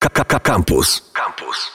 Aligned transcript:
Campus. 0.00 1.12
Campus. 1.12 1.70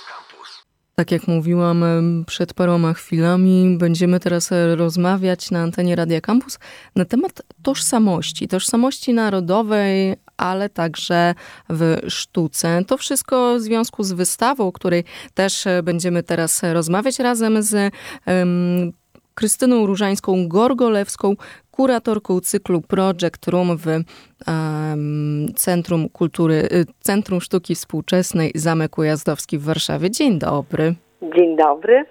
Tak 0.95 1.11
jak 1.11 1.27
mówiłam 1.27 1.85
przed 2.27 2.53
paroma 2.53 2.93
chwilami, 2.93 3.77
będziemy 3.77 4.19
teraz 4.19 4.51
e, 4.51 4.75
rozmawiać 4.75 5.51
na 5.51 5.61
antenie 5.61 5.95
Radia 5.95 6.21
Campus 6.21 6.59
na 6.95 7.05
temat 7.05 7.41
tożsamości, 7.63 8.47
tożsamości 8.47 9.13
narodowej, 9.13 10.15
ale 10.37 10.69
także 10.69 11.35
w 11.69 11.97
sztuce. 12.07 12.81
To 12.87 12.97
wszystko 12.97 13.55
w 13.55 13.61
związku 13.61 14.03
z 14.03 14.11
wystawą, 14.11 14.67
o 14.67 14.71
której 14.71 15.03
też 15.33 15.67
e, 15.67 15.83
będziemy 15.83 16.23
teraz 16.23 16.61
rozmawiać 16.63 17.19
razem 17.19 17.63
z 17.63 17.93
um, 18.27 18.93
Krystyną 19.35 19.85
Różańską-Gorgolewską, 19.85 21.35
kuratorką 21.71 22.39
cyklu 22.39 22.81
Project 22.81 23.47
Room 23.47 23.77
w 23.77 23.87
um, 23.87 25.53
Centrum 25.55 26.09
Kultury, 26.09 26.55
y, 26.55 26.85
Centrum 26.99 27.41
Sztuki 27.41 27.75
Współczesnej 27.75 28.51
Zamek 28.55 28.97
Ujazdowski 28.97 29.57
w 29.57 29.63
Warszawie. 29.63 30.11
Dzień 30.11 30.39
dobry. 30.39 30.95
Dzień 31.35 31.57
dobry. 31.57 32.05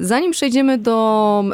Zanim 0.00 0.30
przejdziemy 0.30 0.78
do 0.78 1.44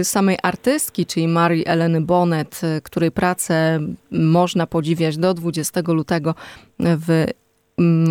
y, 0.00 0.04
samej 0.04 0.38
artystki, 0.42 1.06
czyli 1.06 1.28
Marii 1.28 1.66
Eleny 1.66 2.00
Bonnet, 2.00 2.60
y, 2.64 2.80
której 2.82 3.10
pracę 3.10 3.80
można 4.10 4.66
podziwiać 4.66 5.18
do 5.18 5.34
20 5.34 5.80
lutego 5.86 6.34
w 6.78 7.26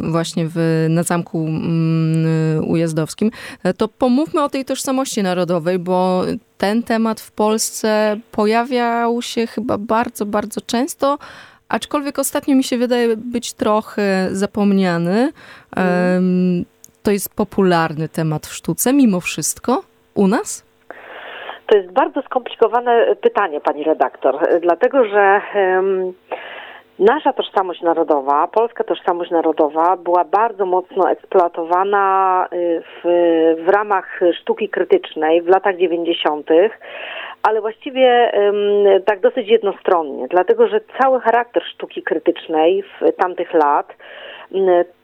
właśnie 0.04 0.46
w, 0.48 0.86
na 0.90 1.04
Zamku 1.04 1.48
mm, 1.48 2.70
Ujazdowskim, 2.70 3.32
to 3.78 3.88
pomówmy 3.88 4.44
o 4.44 4.50
tej 4.50 4.66
tożsamości 4.66 5.24
narodowej, 5.24 5.80
bo 5.80 6.24
ten 6.58 6.84
temat 6.84 7.22
w 7.22 7.32
Polsce 7.32 8.18
pojawiał 8.32 9.22
się 9.22 9.48
chyba 9.48 9.78
bardzo, 9.78 10.26
bardzo 10.26 10.62
często, 10.62 11.18
aczkolwiek 11.70 12.20
ostatnio 12.20 12.56
mi 12.56 12.64
się 12.64 12.78
wydaje 12.78 13.18
być 13.18 13.54
trochę 13.54 14.28
zapomniany. 14.32 15.32
Mm. 15.76 16.66
To 17.04 17.12
jest 17.12 17.36
popularny 17.36 18.10
temat 18.10 18.48
w 18.48 18.54
sztuce, 18.54 18.94
mimo 18.94 19.20
wszystko 19.20 19.84
u 20.16 20.28
nas? 20.28 20.66
To 21.68 21.78
jest 21.78 21.92
bardzo 21.92 22.22
skomplikowane 22.22 23.16
pytanie, 23.22 23.62
pani 23.62 23.84
redaktor, 23.84 24.60
dlatego 24.62 25.06
że. 25.06 25.42
Um 25.56 26.14
Nasza 27.00 27.34
tożsamość 27.34 27.82
narodowa, 27.82 28.48
polska 28.48 28.84
tożsamość 28.84 29.32
narodowa 29.32 29.98
była 29.98 30.24
bardzo 30.24 30.66
mocno 30.66 31.12
eksploatowana 31.12 32.48
y, 32.54 32.82
w, 32.82 33.02
w 33.66 33.70
ramach 33.70 34.20
sztuki 34.42 34.70
krytycznej 34.70 35.42
w 35.42 35.48
latach 35.48 35.78
90., 35.78 36.50
ale 37.44 37.62
właściwie 37.62 38.32
tak 39.06 39.20
dosyć 39.20 39.48
jednostronnie, 39.48 40.28
dlatego 40.28 40.68
że 40.68 40.82
cały 41.02 41.20
charakter 41.20 41.64
sztuki 41.64 42.04
krytycznej 42.04 42.84
w 42.84 43.16
tamtych 43.18 43.54
lat 43.54 43.94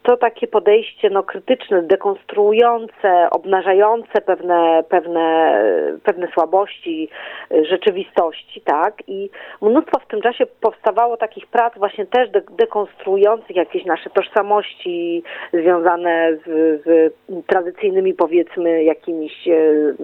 to 0.06 0.18
takie 0.18 0.48
podejście 0.48 1.10
no, 1.10 1.24
krytyczne, 1.24 1.82
dekonstruujące, 1.82 3.28
obnażające 3.32 4.22
pewne, 4.26 4.84
pewne, 4.90 5.60
pewne 6.04 6.28
słabości 6.34 7.10
y, 7.52 7.66
rzeczywistości, 7.66 8.62
tak? 8.62 8.94
I 9.08 9.30
mnóstwo 9.62 10.00
w 10.00 10.08
tym 10.08 10.22
czasie 10.22 10.46
powstawało 10.62 11.18
takich 11.18 11.48
prac 11.48 11.74
właśnie 11.78 12.06
też 12.06 12.30
de 12.30 12.42
dekonstruujących 12.58 13.56
jakieś 13.56 13.86
nasze 13.86 14.10
tożsamości 14.10 15.24
związane 15.54 16.38
z, 16.46 16.82
z 16.86 17.14
tradycyjnymi 17.48 18.14
powiedzmy 18.14 18.84
jakimiś 18.84 19.48
y, 19.48 19.96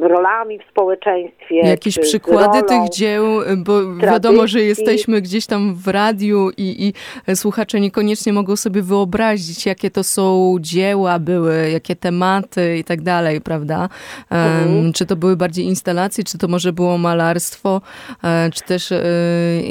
rolami 0.00 0.58
w 0.58 0.70
społeczeństwie. 0.70 1.56
Jakieś 1.56 1.98
przykłady 1.98 2.62
tych 2.62 2.88
dzieł, 2.92 3.24
bo 3.56 3.72
tradycji. 3.80 4.06
wiadomo, 4.06 4.46
że 4.46 4.60
jesteśmy 4.60 5.20
gdzieś 5.20 5.46
tam 5.46 5.74
w 5.84 5.88
radiu 5.88 6.50
i, 6.56 6.92
i 7.28 7.36
słuchacze 7.36 7.80
niekoniecznie 7.80 8.32
mogą 8.32 8.56
sobie 8.60 8.82
wyobrazić, 8.82 9.66
jakie 9.66 9.90
to 9.90 10.04
są 10.04 10.56
dzieła 10.60 11.18
były, 11.18 11.70
jakie 11.70 11.96
tematy 11.96 12.78
i 12.78 12.84
tak 12.84 13.02
dalej, 13.02 13.40
prawda? 13.40 13.88
Mhm. 14.30 14.92
Czy 14.92 15.06
to 15.06 15.16
były 15.16 15.36
bardziej 15.36 15.64
instalacje, 15.64 16.24
czy 16.24 16.38
to 16.38 16.48
może 16.48 16.72
było 16.72 16.98
malarstwo, 16.98 17.80
e, 18.24 18.50
czy 18.54 18.62
też 18.64 18.92
e, 18.92 19.02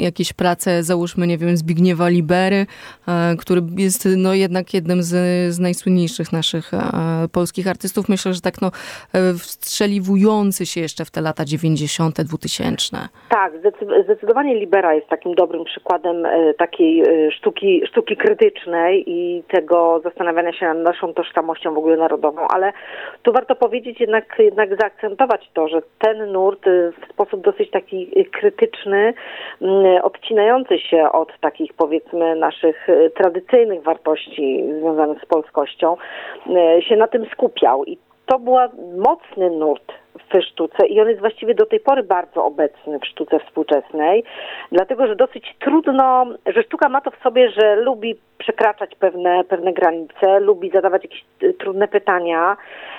jakieś 0.00 0.32
prace, 0.32 0.82
załóżmy, 0.82 1.26
nie 1.26 1.38
wiem, 1.38 1.56
Zbigniewa 1.56 2.08
Libery, 2.08 2.66
e, 3.08 3.36
który 3.36 3.62
jest 3.76 4.08
no 4.16 4.34
jednak 4.34 4.74
jednym 4.74 5.02
z, 5.02 5.08
z 5.54 5.58
najsłynniejszych 5.58 6.32
naszych 6.32 6.70
polskich 7.32 7.68
artystów. 7.68 8.08
Myślę, 8.08 8.34
że 8.34 8.40
tak 8.40 8.60
no 8.60 8.70
wstrzeliwujący 9.38 10.66
się 10.66 10.80
jeszcze 10.80 11.04
w 11.04 11.10
te 11.10 11.20
lata 11.20 11.44
90., 11.44 12.22
2000. 12.22 12.96
Tak, 13.28 13.52
zdecydowanie 14.04 14.54
Libera 14.54 14.94
jest 14.94 15.08
takim 15.08 15.34
dobrym 15.34 15.64
przykładem 15.64 16.16
takiej 16.58 17.04
sztuki, 17.30 17.82
sztuki 17.86 18.16
krytycznej 18.16 18.79
i 18.88 19.42
tego 19.48 20.00
zastanawiania 20.04 20.52
się 20.52 20.66
nad 20.66 20.78
naszą 20.78 21.14
tożsamością 21.14 21.74
w 21.74 21.78
ogóle 21.78 21.96
narodową, 21.96 22.48
ale 22.48 22.72
tu 23.22 23.32
warto 23.32 23.56
powiedzieć 23.56 24.00
jednak, 24.00 24.36
jednak 24.38 24.80
zaakcentować 24.80 25.50
to, 25.54 25.68
że 25.68 25.82
ten 25.98 26.32
nurt 26.32 26.66
y, 26.66 26.92
w 26.92 27.12
sposób 27.12 27.40
dosyć 27.40 27.70
taki 27.70 28.26
krytyczny, 28.32 29.14
mm, 29.62 30.02
odcinający 30.02 30.78
się 30.78 31.12
od 31.12 31.40
takich 31.40 31.72
powiedzmy 31.74 32.36
naszych 32.36 32.88
y, 32.88 33.10
tradycyjnych 33.16 33.82
wartości 33.82 34.64
związanych 34.80 35.22
z 35.22 35.26
polskością, 35.26 35.96
y, 36.78 36.82
się 36.82 36.96
na 36.96 37.06
tym 37.06 37.26
skupiał. 37.32 37.84
I 37.84 37.98
to 38.26 38.38
był 38.38 38.54
mocny 38.96 39.50
nurt 39.50 39.92
w 40.18 40.42
sztuce 40.42 40.86
i 40.86 41.00
on 41.00 41.08
jest 41.08 41.20
właściwie 41.20 41.54
do 41.54 41.66
tej 41.66 41.80
pory 41.80 42.02
bardzo 42.02 42.44
obecny 42.44 42.98
w 42.98 43.06
sztuce 43.06 43.40
współczesnej, 43.40 44.24
dlatego 44.72 45.06
że 45.06 45.16
dosyć 45.16 45.54
trudno, 45.58 46.26
że 46.46 46.62
sztuka 46.62 46.88
ma 46.88 47.00
to 47.00 47.10
w 47.10 47.22
sobie, 47.22 47.50
że 47.50 47.76
lubi 47.76 48.16
przekraczać 48.38 48.94
pewne, 48.94 49.44
pewne 49.44 49.72
granice, 49.72 50.40
lubi 50.40 50.70
zadawać 50.70 51.02
jakieś 51.02 51.24
trudne 51.58 51.88
pytania 51.88 52.56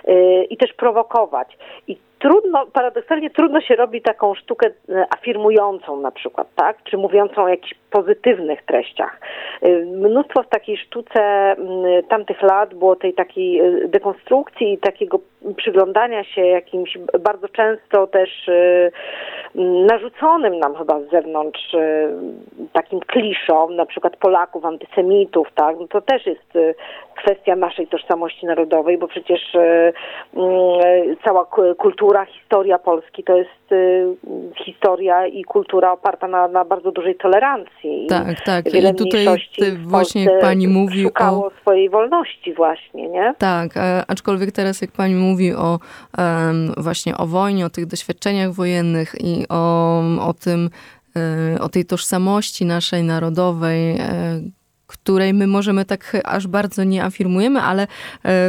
yy, 0.08 0.44
i 0.44 0.58
też 0.58 0.74
prowokować. 0.74 1.58
I 1.88 1.98
trudno, 2.22 2.66
paradoksalnie 2.74 3.30
trudno 3.30 3.62
się 3.62 3.76
robi 3.76 4.02
taką 4.02 4.36
sztukę 4.36 4.68
e, 4.90 5.06
afirmującą 5.10 6.02
na 6.02 6.12
przykład, 6.12 6.48
tak? 6.56 6.84
Czy 6.84 6.98
mówiącą 6.98 7.44
o 7.44 7.48
jakichś 7.48 7.74
pozytywnych 7.92 8.64
treściach. 8.66 9.20
E, 9.62 9.70
mnóstwo 9.86 10.44
w 10.44 10.50
takiej 10.50 10.78
sztuce 10.78 11.56
tamtych 12.10 12.42
lat 12.42 12.74
było 12.74 12.96
tej 12.96 13.14
takiej 13.14 13.60
e, 13.60 13.88
dekonstrukcji 13.88 14.74
i 14.74 14.78
takiego 14.78 15.20
przyglądania 15.58 16.24
się 16.24 16.42
jakimś 16.46 16.98
bardzo 17.20 17.50
często 17.50 18.08
też 18.08 18.50
narzuconym 19.90 20.60
nam 20.60 20.76
chyba 20.76 21.00
z 21.00 21.10
zewnątrz 21.12 21.76
takim 22.74 23.00
kliszom, 23.00 23.76
na 23.76 23.86
przykład 23.86 24.18
Polaków, 24.18 24.66
antysemitów, 24.66 25.48
tak? 25.56 25.76
No 25.80 25.88
to 25.88 26.02
też 26.02 26.26
jest 26.26 26.58
kwestia 27.16 27.56
naszej 27.56 27.88
tożsamości 27.88 28.46
narodowej, 28.46 28.98
bo 28.98 29.08
przecież 29.08 29.40
cała 31.24 31.46
kultura 31.78 32.26
historia 32.26 32.80
Polski 32.80 33.24
to 33.24 33.38
jest 33.38 33.72
y, 33.72 34.16
historia 34.66 35.28
i 35.28 35.44
kultura 35.44 35.92
oparta 35.92 36.28
na, 36.28 36.48
na 36.48 36.66
bardzo 36.66 36.92
dużej 36.92 37.16
tolerancji. 37.16 38.08
Tak, 38.10 38.42
tak. 38.42 38.74
I 38.74 38.96
tutaj 38.96 39.26
właśnie 39.78 40.24
jak 40.24 40.42
pani 40.42 40.68
mówi 40.68 41.04
szukało 41.04 41.46
o... 41.46 41.52
swojej 41.62 41.90
wolności 41.90 42.54
właśnie, 42.54 43.10
nie? 43.10 43.34
Tak, 43.38 43.78
e, 43.78 44.04
aczkolwiek 44.08 44.52
teraz 44.52 44.82
jak 44.82 44.92
pani 44.92 45.16
mówi 45.16 45.54
o 45.54 45.80
właśnie 46.78 47.18
o 47.18 47.28
wojnie, 47.28 47.66
o 47.66 47.70
tych 47.70 47.86
doświadczeniach 47.86 48.52
wojennych 48.52 49.16
i 49.20 49.46
o, 49.50 50.00
o 50.28 50.34
tym, 50.34 50.70
e, 51.56 51.62
o 51.62 51.70
tej 51.70 51.86
tożsamości 51.86 52.66
naszej 52.66 53.04
narodowej, 53.04 53.92
e, 53.92 54.42
której 54.92 55.34
my 55.34 55.48
możemy 55.48 55.86
tak 55.86 56.18
aż 56.24 56.48
bardzo 56.48 56.84
nie 56.84 57.04
afirmujemy, 57.04 57.62
ale 57.62 57.84
e, 57.84 57.88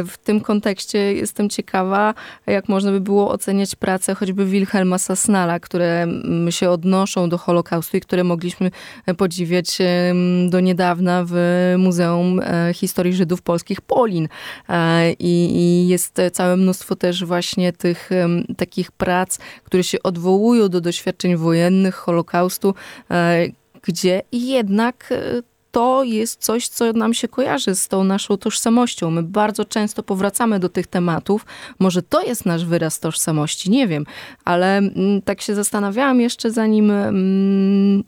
w 0.03 0.17
tym 0.17 0.41
kontekście 0.41 1.13
jestem 1.13 1.49
ciekawa, 1.49 2.13
jak 2.47 2.69
można 2.69 2.91
by 2.91 3.01
było 3.01 3.31
oceniać 3.31 3.75
pracę 3.75 4.15
choćby 4.15 4.45
Wilhelma 4.45 4.97
Sasnala, 4.97 5.59
które 5.59 6.07
się 6.49 6.69
odnoszą 6.69 7.29
do 7.29 7.37
Holokaustu 7.37 7.97
i 7.97 8.01
które 8.01 8.23
mogliśmy 8.23 8.71
podziwiać 9.17 9.77
do 10.49 10.59
niedawna 10.59 11.25
w 11.27 11.35
Muzeum 11.77 12.39
e, 12.39 12.73
Historii 12.73 13.13
Żydów 13.13 13.41
Polskich 13.41 13.81
Polin. 13.81 14.27
E, 14.69 15.13
I 15.19 15.87
jest 15.87 16.17
całe 16.33 16.57
mnóstwo 16.57 16.95
też 16.95 17.25
właśnie 17.25 17.73
tych 17.73 18.09
takich 18.57 18.91
prac, 18.91 19.37
które 19.63 19.83
się 19.83 20.03
odwołują 20.03 20.69
do 20.69 20.81
doświadczeń 20.81 21.35
wojennych, 21.35 21.95
Holokaustu, 21.95 22.73
gdzie 23.83 24.21
jednak 24.31 25.09
to 25.73 26.03
jest 26.03 26.43
coś, 26.43 26.67
co 26.67 26.93
nam 26.93 27.13
się 27.13 27.27
kojarzy 27.27 27.75
z 27.75 27.87
tą 27.87 28.03
naszą 28.03 28.37
tożsamością. 28.37 29.11
My 29.11 29.23
bardzo 29.23 29.65
często 29.65 30.03
powracamy 30.03 30.59
do 30.59 30.69
tych 30.69 30.87
tematów. 30.87 31.45
Może 31.79 32.01
to 32.01 32.21
jest 32.21 32.45
nasz 32.45 32.65
wyraz 32.65 32.99
tożsamości, 32.99 33.71
nie 33.71 33.87
wiem, 33.87 34.05
ale 34.45 34.77
mm, 34.77 35.21
tak 35.21 35.41
się 35.41 35.55
zastanawiałam 35.55 36.21
jeszcze 36.21 36.51
zanim 36.51 36.91
mm, 36.91 38.03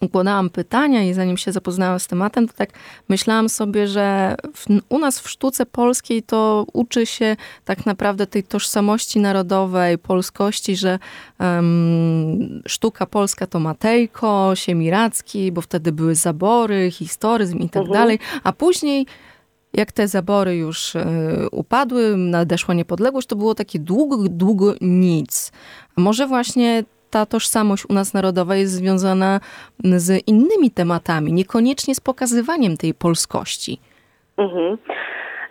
układałam 0.00 0.50
pytania 0.50 1.04
i 1.04 1.14
zanim 1.14 1.36
się 1.36 1.52
zapoznałam 1.52 2.00
z 2.00 2.06
tematem, 2.06 2.48
to 2.48 2.54
tak 2.56 2.70
myślałam 3.08 3.48
sobie, 3.48 3.88
że 3.88 4.36
w, 4.54 4.66
u 4.88 4.98
nas 4.98 5.20
w 5.20 5.30
sztuce 5.30 5.66
polskiej 5.66 6.22
to 6.22 6.66
uczy 6.72 7.06
się 7.06 7.36
tak 7.64 7.86
naprawdę 7.86 8.26
tej 8.26 8.42
tożsamości 8.42 9.20
narodowej, 9.20 9.98
polskości, 9.98 10.76
że 10.76 10.98
um, 11.40 12.62
sztuka 12.66 13.06
polska 13.06 13.46
to 13.46 13.60
Matejko, 13.60 14.52
Siemiracki, 14.54 15.52
bo 15.52 15.60
wtedy 15.60 15.92
były 15.92 16.14
zabory, 16.14 16.90
historyzm 16.90 17.58
i 17.58 17.70
tak 17.70 17.82
mhm. 17.82 18.00
dalej, 18.00 18.18
a 18.44 18.52
później 18.52 19.06
jak 19.72 19.92
te 19.92 20.08
zabory 20.08 20.56
już 20.56 20.94
y, 20.94 21.00
upadły, 21.52 22.16
nadeszła 22.16 22.74
niepodległość, 22.74 23.28
to 23.28 23.36
było 23.36 23.54
takie 23.54 23.78
długo, 23.78 24.16
długo 24.28 24.74
nic. 24.80 25.52
Może 25.96 26.26
właśnie 26.26 26.84
ta 27.10 27.26
tożsamość 27.26 27.84
u 27.88 27.92
nas 27.92 28.14
narodowa 28.14 28.56
jest 28.56 28.72
związana 28.72 29.40
z 29.84 30.28
innymi 30.28 30.70
tematami, 30.70 31.32
niekoniecznie 31.32 31.94
z 31.94 32.00
pokazywaniem 32.00 32.76
tej 32.76 32.94
polskości. 32.94 33.80
Mhm. 34.36 34.78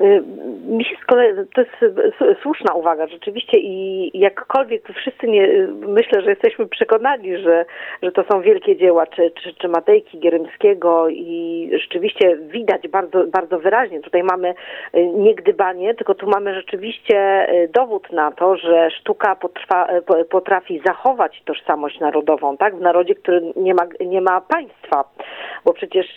Y, 0.01 0.23
mi 0.67 0.85
się 0.85 0.95
z 1.03 1.05
kolei, 1.05 1.33
to 1.55 1.61
jest 1.61 2.41
słuszna 2.41 2.73
uwaga 2.73 3.07
rzeczywiście 3.07 3.57
i 3.57 4.11
jakkolwiek 4.13 4.87
wszyscy 4.95 5.27
nie, 5.27 5.67
myślę, 5.87 6.21
że 6.21 6.29
jesteśmy 6.29 6.67
przekonani, 6.67 7.37
że, 7.37 7.65
że 8.03 8.11
to 8.11 8.23
są 8.31 8.41
wielkie 8.41 8.77
dzieła, 8.77 9.07
czy, 9.07 9.31
czy, 9.31 9.53
czy 9.53 9.67
Matejki 9.67 10.19
Gierymskiego 10.19 11.09
i 11.09 11.69
rzeczywiście 11.81 12.37
widać 12.37 12.87
bardzo, 12.87 13.27
bardzo 13.27 13.59
wyraźnie, 13.59 13.99
tutaj 13.99 14.23
mamy 14.23 14.53
y, 14.95 15.05
nie 15.05 15.35
gdybanie, 15.35 15.95
tylko 15.95 16.15
tu 16.15 16.27
mamy 16.29 16.53
rzeczywiście 16.53 17.49
y, 17.53 17.69
dowód 17.73 18.11
na 18.11 18.31
to, 18.31 18.57
że 18.57 18.91
sztuka 18.91 19.35
potrwa, 19.35 19.87
potrafi 20.29 20.81
zachować 20.85 21.41
tożsamość 21.45 21.99
narodową, 21.99 22.57
tak, 22.57 22.75
w 22.75 22.81
narodzie, 22.81 23.15
który 23.15 23.41
nie 23.55 23.73
ma, 23.73 23.83
nie 24.05 24.21
ma 24.21 24.41
państwa, 24.41 25.03
bo 25.65 25.73
przecież 25.73 26.07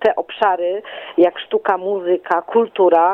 te 0.00 0.16
obszary, 0.16 0.82
jak 1.18 1.38
sztuka, 1.38 1.78
muzyka, 1.78 2.42
kultura, 2.42 3.13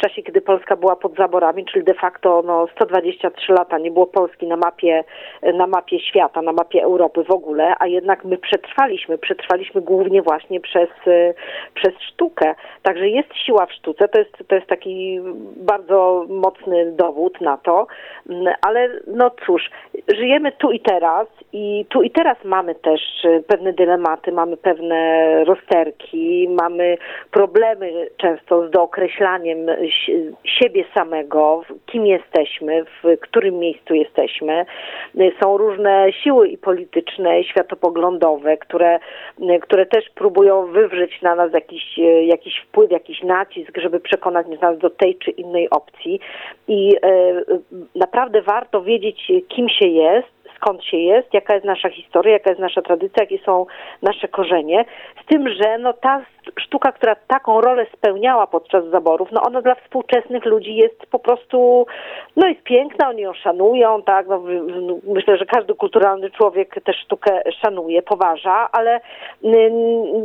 czasie, 0.00 0.22
kiedy 0.22 0.40
Polska 0.40 0.76
była 0.76 0.96
pod 0.96 1.16
zaborami, 1.16 1.64
czyli 1.64 1.84
de 1.84 1.94
facto 1.94 2.42
no, 2.46 2.66
123 2.76 3.52
lata 3.52 3.78
nie 3.78 3.90
było 3.90 4.06
Polski 4.06 4.46
na 4.46 4.56
mapie, 4.56 5.04
na 5.54 5.66
mapie 5.66 6.00
świata, 6.00 6.42
na 6.42 6.52
mapie 6.52 6.82
Europy 6.82 7.24
w 7.24 7.30
ogóle, 7.30 7.74
a 7.78 7.86
jednak 7.86 8.24
my 8.24 8.38
przetrwaliśmy. 8.38 9.18
Przetrwaliśmy 9.18 9.80
głównie 9.80 10.22
właśnie 10.22 10.60
przez, 10.60 10.88
przez 11.74 11.94
sztukę. 12.00 12.54
Także 12.82 13.08
jest 13.08 13.28
siła 13.46 13.66
w 13.66 13.72
sztuce, 13.72 14.08
to 14.08 14.18
jest, 14.18 14.48
to 14.48 14.54
jest 14.54 14.66
taki 14.66 15.20
bardzo 15.56 16.26
mocny 16.28 16.92
dowód 16.92 17.40
na 17.40 17.56
to, 17.56 17.86
ale 18.62 18.88
no 19.06 19.30
cóż, 19.46 19.70
żyjemy 20.08 20.52
tu 20.52 20.72
i 20.72 20.80
teraz 20.80 21.26
i 21.52 21.86
tu 21.88 22.02
i 22.02 22.10
teraz 22.10 22.36
mamy 22.44 22.74
też 22.74 23.00
pewne 23.46 23.72
dylematy, 23.72 24.32
mamy 24.32 24.56
pewne 24.56 25.44
rozterki, 25.44 26.48
mamy 26.48 26.96
problemy 27.30 28.06
często 28.16 28.68
z 28.68 28.70
dookreślaniem 28.70 29.58
siebie 30.44 30.84
samego, 30.94 31.62
kim 31.86 32.06
jesteśmy, 32.06 32.84
w 32.84 33.20
którym 33.20 33.58
miejscu 33.58 33.94
jesteśmy. 33.94 34.66
Są 35.42 35.56
różne 35.56 36.12
siły 36.12 36.48
i 36.48 36.58
polityczne, 36.58 37.40
i 37.40 37.44
światopoglądowe, 37.44 38.56
które, 38.56 38.98
które 39.62 39.86
też 39.86 40.04
próbują 40.14 40.66
wywrzeć 40.66 41.22
na 41.22 41.34
nas 41.34 41.52
jakiś, 41.52 41.98
jakiś 42.24 42.58
wpływ, 42.58 42.90
jakiś 42.90 43.22
nacisk, 43.22 43.78
żeby 43.78 44.00
przekonać 44.00 44.46
nas 44.62 44.78
do 44.78 44.90
tej 44.90 45.16
czy 45.16 45.30
innej 45.30 45.70
opcji. 45.70 46.20
I 46.68 46.96
naprawdę 47.94 48.42
warto 48.42 48.82
wiedzieć, 48.82 49.32
kim 49.48 49.68
się 49.68 49.86
jest, 49.86 50.28
skąd 50.56 50.84
się 50.84 50.96
jest, 50.96 51.34
jaka 51.34 51.54
jest 51.54 51.66
nasza 51.66 51.88
historia, 51.88 52.32
jaka 52.32 52.50
jest 52.50 52.60
nasza 52.60 52.82
tradycja, 52.82 53.22
jakie 53.22 53.38
są 53.38 53.66
nasze 54.02 54.28
korzenie. 54.28 54.84
Z 55.22 55.26
tym, 55.26 55.48
że 55.48 55.78
no 55.78 55.92
ta 55.92 56.24
sztuka, 56.60 56.92
która 56.92 57.14
taką 57.14 57.60
rolę 57.60 57.86
spełniała 57.96 58.46
podczas 58.46 58.84
zaborów, 58.84 59.28
no 59.32 59.42
ona 59.42 59.62
dla 59.62 59.74
współczesnych 59.74 60.44
ludzi 60.44 60.74
jest 60.76 61.06
po 61.06 61.18
prostu, 61.18 61.86
no 62.36 62.46
jest 62.46 62.62
piękna, 62.62 63.08
oni 63.08 63.22
ją 63.22 63.34
szanują, 63.34 64.02
tak, 64.02 64.26
no, 64.28 64.42
myślę, 65.04 65.36
że 65.36 65.46
każdy 65.46 65.74
kulturalny 65.74 66.30
człowiek 66.30 66.80
tę 66.84 66.92
sztukę 66.92 67.42
szanuje, 67.62 68.02
poważa, 68.02 68.68
ale 68.72 69.00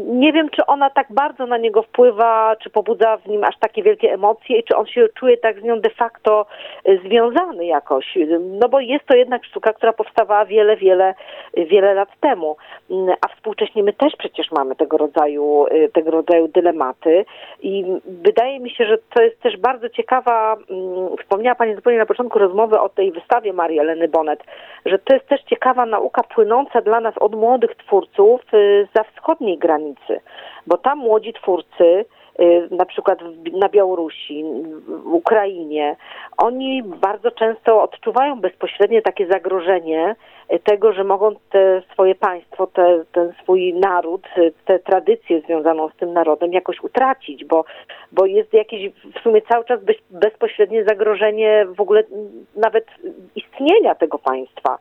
nie 0.07 0.33
wiem, 0.33 0.49
czy 0.49 0.65
ona 0.65 0.89
tak 0.89 1.07
bardzo 1.09 1.45
na 1.45 1.57
niego 1.57 1.81
wpływa, 1.81 2.55
czy 2.55 2.69
pobudza 2.69 3.17
w 3.17 3.27
nim 3.27 3.43
aż 3.43 3.57
takie 3.59 3.83
wielkie 3.83 4.13
emocje 4.13 4.59
i 4.59 4.63
czy 4.63 4.75
on 4.75 4.85
się 4.85 5.07
czuje 5.19 5.37
tak 5.37 5.59
z 5.59 5.63
nią 5.63 5.79
de 5.79 5.89
facto 5.89 6.45
e, 6.85 6.97
związany 6.97 7.65
jakoś, 7.65 8.17
no 8.39 8.69
bo 8.69 8.79
jest 8.79 9.05
to 9.05 9.15
jednak 9.15 9.45
sztuka, 9.45 9.73
która 9.73 9.93
powstawała 9.93 10.45
wiele, 10.45 10.77
wiele, 10.77 11.13
wiele 11.57 11.93
lat 11.93 12.09
temu, 12.19 12.57
a 13.21 13.27
współcześnie 13.35 13.83
my 13.83 13.93
też 13.93 14.13
przecież 14.15 14.51
mamy 14.51 14.75
tego 14.75 14.97
rodzaju, 14.97 15.65
e, 15.65 15.89
tego 16.05 16.17
rodzaju 16.17 16.47
dylematy. 16.47 17.25
I 17.61 17.85
wydaje 18.05 18.59
mi 18.59 18.69
się, 18.69 18.85
że 18.85 18.97
to 19.13 19.23
jest 19.23 19.39
też 19.39 19.57
bardzo 19.57 19.89
ciekawa, 19.89 20.53
mm, 20.69 21.17
wspomniała 21.17 21.55
Pani 21.55 21.75
zupełnie 21.75 21.99
na 21.99 22.05
początku 22.05 22.39
rozmowy 22.39 22.79
o 22.79 22.89
tej 22.89 23.11
wystawie 23.11 23.53
Marii 23.53 23.79
Eleny 23.79 24.07
Bonet, 24.07 24.43
że 24.85 24.99
to 24.99 25.13
jest 25.13 25.27
też 25.27 25.41
ciekawa 25.43 25.85
nauka 25.85 26.23
płynąca 26.23 26.81
dla 26.81 26.99
nas 26.99 27.17
od 27.17 27.35
młodych 27.35 27.75
twórców 27.75 28.41
y, 28.53 28.87
za 28.95 29.03
wschodniej 29.03 29.57
granicy, 29.57 30.19
bo 30.67 30.77
tam 30.77 30.97
młodzi 30.97 31.33
twórcy 31.33 32.05
na 32.71 32.85
przykład 32.85 33.19
na 33.53 33.69
Białorusi, 33.69 34.43
w 34.87 35.13
Ukrainie, 35.13 35.95
oni 36.37 36.83
bardzo 36.83 37.31
często 37.31 37.83
odczuwają 37.83 38.41
bezpośrednie 38.41 39.01
takie 39.01 39.27
zagrożenie 39.27 40.15
y, 40.53 40.59
tego, 40.59 40.93
że 40.93 41.03
mogą 41.03 41.35
te 41.49 41.81
swoje 41.93 42.15
państwo, 42.15 42.67
te, 42.67 43.03
ten 43.11 43.33
swój 43.41 43.73
naród, 43.73 44.27
y, 44.37 44.53
tę 44.65 44.79
tradycję 44.79 45.41
związaną 45.41 45.89
z 45.89 45.95
tym 45.95 46.13
narodem 46.13 46.53
jakoś 46.53 46.83
utracić, 46.83 47.45
bo, 47.45 47.65
bo 48.11 48.25
jest 48.25 48.53
jakieś 48.53 48.91
w 49.15 49.19
sumie 49.23 49.41
cały 49.41 49.65
czas 49.65 49.79
bezpośrednie 50.09 50.83
zagrożenie 50.83 51.65
w 51.75 51.81
ogóle 51.81 52.03
nawet 52.55 52.85
istnienia 53.35 53.95
tego 53.95 54.19
państwa. 54.19 54.77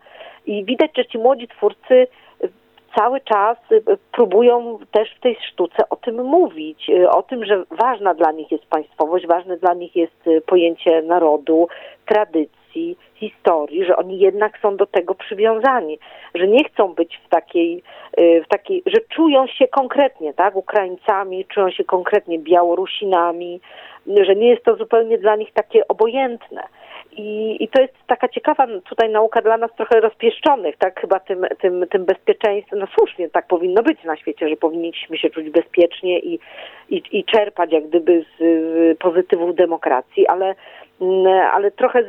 I 0.46 0.64
widać, 0.64 0.90
że 0.96 1.06
ci 1.06 1.18
młodzi 1.18 1.48
twórcy 1.48 2.06
cały 2.96 3.20
czas 3.20 3.58
y, 3.72 3.82
próbują 4.12 4.78
też 4.90 5.14
w 5.16 5.20
tej 5.20 5.36
sztuce 5.50 5.88
o 5.90 5.96
tym 5.96 6.24
mówić, 6.24 6.88
y, 6.88 7.10
o 7.10 7.22
tym, 7.22 7.44
że 7.44 7.64
ważna 7.70 8.14
dla 8.14 8.32
nich 8.32 8.50
jest 8.50 8.66
państwowość, 8.66 9.26
ważne 9.26 9.56
dla 9.56 9.74
nich 9.74 9.96
jest 9.96 10.26
y, 10.26 10.40
pojęcie 10.40 11.02
narodu, 11.02 11.68
tradycji, 12.06 12.96
historii, 13.14 13.84
że 13.84 13.96
oni 13.96 14.18
jednak 14.18 14.58
są 14.62 14.76
do 14.76 14.86
tego 14.86 15.14
przywiązani, 15.14 15.98
że 16.34 16.48
nie 16.48 16.64
chcą 16.64 16.94
być 16.94 17.20
w 17.26 17.28
takiej, 17.28 17.82
w 18.18 18.48
takiej, 18.48 18.82
że 18.86 19.00
czują 19.00 19.46
się 19.46 19.68
konkretnie, 19.68 20.34
tak, 20.34 20.56
Ukraińcami, 20.56 21.44
czują 21.44 21.70
się 21.70 21.84
konkretnie 21.84 22.38
Białorusinami, 22.38 23.60
że 24.06 24.36
nie 24.36 24.48
jest 24.48 24.64
to 24.64 24.76
zupełnie 24.76 25.18
dla 25.18 25.36
nich 25.36 25.52
takie 25.52 25.88
obojętne. 25.88 26.62
I, 27.16 27.56
I 27.64 27.68
to 27.68 27.82
jest 27.82 27.94
taka 28.06 28.28
ciekawa 28.28 28.66
tutaj 28.88 29.10
nauka 29.10 29.42
dla 29.42 29.56
nas 29.56 29.70
trochę 29.76 30.00
rozpieszczonych, 30.00 30.76
tak 30.76 31.00
chyba 31.00 31.20
tym, 31.20 31.46
tym, 31.60 31.86
tym 31.90 32.04
bezpieczeństwem, 32.04 32.78
no 32.78 32.86
słusznie 32.98 33.30
tak 33.30 33.46
powinno 33.46 33.82
być 33.82 34.04
na 34.04 34.16
świecie, 34.16 34.48
że 34.48 34.56
powinniśmy 34.56 35.18
się 35.18 35.30
czuć 35.30 35.50
bezpiecznie 35.50 36.18
i, 36.18 36.38
i, 36.90 37.02
i 37.12 37.24
czerpać 37.24 37.72
jak 37.72 37.88
gdyby 37.88 38.24
z, 38.38 38.38
z 38.38 38.98
pozytywów 38.98 39.54
demokracji, 39.54 40.26
ale 40.26 40.54
ale 41.52 41.70
trochę 41.70 42.04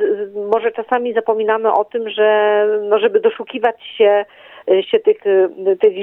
może 0.52 0.72
czasami 0.72 1.14
zapominamy 1.14 1.74
o 1.74 1.86
tym, 1.86 2.10
że 2.10 2.68
no 2.90 3.00
żeby 3.00 3.20
doszukiwać 3.20 3.76
się 3.98 4.26
się 4.68 5.00
tych, 5.00 5.26
y, 5.26 5.78
tych 5.82 5.94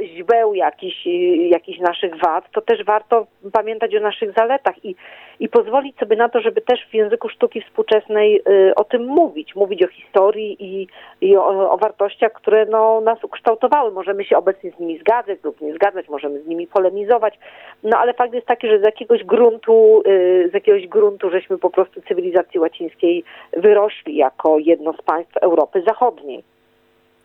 źdźbeł 0.00 0.54
jakichś, 0.54 1.06
jakichś 1.50 1.78
naszych 1.78 2.16
wad, 2.16 2.50
to 2.52 2.60
też 2.60 2.84
warto 2.84 3.26
pamiętać 3.52 3.94
o 3.94 4.00
naszych 4.00 4.32
zaletach 4.32 4.84
i, 4.84 4.94
i 5.40 5.48
pozwolić 5.48 5.96
sobie 5.96 6.16
na 6.16 6.28
to, 6.28 6.40
żeby 6.40 6.60
też 6.60 6.86
w 6.90 6.94
języku 6.94 7.28
sztuki 7.28 7.60
współczesnej 7.60 8.42
y, 8.48 8.74
o 8.74 8.84
tym 8.84 9.06
mówić, 9.06 9.54
mówić 9.54 9.82
o 9.82 9.88
historii 9.88 10.56
i, 10.60 10.86
i 11.20 11.36
o, 11.36 11.70
o 11.70 11.78
wartościach, 11.78 12.32
które 12.32 12.66
no, 12.66 13.00
nas 13.00 13.24
ukształtowały. 13.24 13.90
Możemy 13.92 14.24
się 14.24 14.36
obecnie 14.36 14.70
z 14.70 14.80
nimi 14.80 14.98
zgadzać 14.98 15.38
lub 15.44 15.60
nie 15.60 15.74
zgadzać, 15.74 16.08
możemy 16.08 16.40
z 16.40 16.46
nimi 16.46 16.66
polemizować, 16.66 17.38
no 17.82 17.98
ale 17.98 18.14
fakt 18.14 18.34
jest 18.34 18.46
taki, 18.46 18.68
że 18.68 18.80
z 18.80 18.82
jakiegoś 18.84 19.24
gruntu, 19.24 20.02
z 20.50 20.54
jakiegoś 20.54 20.86
gruntu 20.86 21.30
żeśmy 21.30 21.58
po 21.58 21.70
prostu 21.70 22.02
cywilizacji 22.08 22.60
łacińskiej 22.60 23.24
wyrośli 23.52 24.16
jako 24.16 24.58
jedno 24.58 24.92
z 24.92 25.02
państw 25.02 25.36
Europy 25.36 25.82
Zachodniej. 25.86 26.44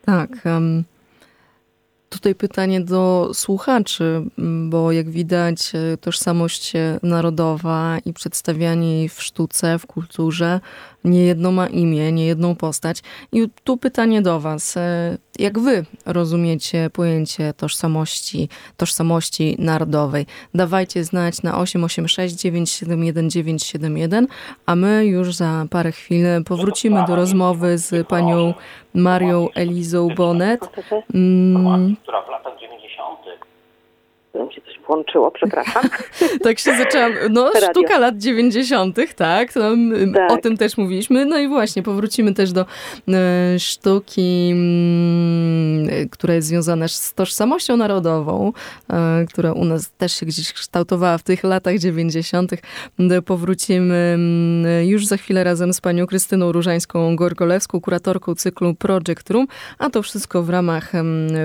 Tak. 0.06 0.30
Tutaj 2.08 2.34
pytanie 2.34 2.80
do 2.80 3.30
słuchaczy, 3.34 4.22
bo 4.68 4.92
jak 4.92 5.10
widać, 5.10 5.72
e, 5.74 5.96
tożsamość 5.96 6.72
narodowa 7.02 7.98
i 8.04 8.12
przedstawianie 8.12 8.98
jej 8.98 9.08
w 9.08 9.22
sztuce, 9.22 9.78
w 9.78 9.86
kulturze, 9.86 10.60
nie 11.04 11.24
jedno 11.24 11.52
ma 11.52 11.66
imię, 11.66 12.12
nie 12.12 12.26
jedną 12.26 12.54
postać. 12.54 13.02
I 13.32 13.48
tu 13.64 13.76
pytanie 13.76 14.22
do 14.22 14.40
Was. 14.40 14.74
Jak 15.38 15.58
wy 15.58 15.84
rozumiecie 16.06 16.90
pojęcie 16.90 17.52
tożsamości, 17.52 18.48
tożsamości 18.76 19.56
narodowej. 19.58 20.26
Dawajcie 20.54 21.04
znać 21.04 21.42
na 21.42 21.58
886 21.58 22.34
971 22.34 23.30
971, 23.30 24.26
a 24.66 24.76
my 24.76 25.06
już 25.06 25.34
za 25.34 25.66
parę 25.70 25.92
chwil 25.92 26.26
powrócimy 26.44 27.04
do 27.04 27.16
rozmowy 27.16 27.78
z 27.78 28.08
panią 28.08 28.54
Marią 28.94 29.48
Elizą 29.54 30.08
Bonet. 30.16 30.60
Która 32.02 32.22
w 32.22 32.28
latach 32.28 32.60
90 32.60 33.18
mi 34.44 34.54
się 34.54 34.60
coś 34.60 34.78
włączyło, 34.86 35.30
przepraszam. 35.30 35.82
tak 36.44 36.58
się 36.58 36.76
zaczęłam, 36.76 37.12
no 37.30 37.50
Radio. 37.54 37.70
sztuka 37.70 37.98
lat 37.98 38.18
90., 38.18 38.96
tak, 38.96 39.14
tak, 39.14 39.52
o 40.28 40.36
tym 40.36 40.56
też 40.56 40.76
mówiliśmy. 40.76 41.24
No 41.24 41.38
i 41.38 41.48
właśnie, 41.48 41.82
powrócimy 41.82 42.34
też 42.34 42.52
do 42.52 42.60
e, 43.08 43.58
sztuki, 43.58 44.48
mm, 44.52 46.08
która 46.10 46.34
jest 46.34 46.48
związana 46.48 46.88
z 46.88 47.14
tożsamością 47.14 47.76
narodową, 47.76 48.52
e, 48.90 49.24
która 49.28 49.52
u 49.52 49.64
nas 49.64 49.90
też 49.90 50.12
się 50.12 50.26
gdzieś 50.26 50.52
kształtowała 50.52 51.18
w 51.18 51.22
tych 51.22 51.44
latach 51.44 51.78
90. 51.78 52.50
Powrócimy 53.26 53.94
mm, 54.14 54.86
już 54.86 55.06
za 55.06 55.16
chwilę 55.16 55.44
razem 55.44 55.72
z 55.72 55.80
panią 55.80 56.06
Krystyną 56.06 56.52
Różańską-Gorgolewską, 56.52 57.80
kuratorką 57.80 58.34
cyklu 58.34 58.74
Project 58.74 59.30
Room, 59.30 59.46
a 59.78 59.90
to 59.90 60.02
wszystko 60.02 60.42
w 60.42 60.50
ramach 60.50 60.92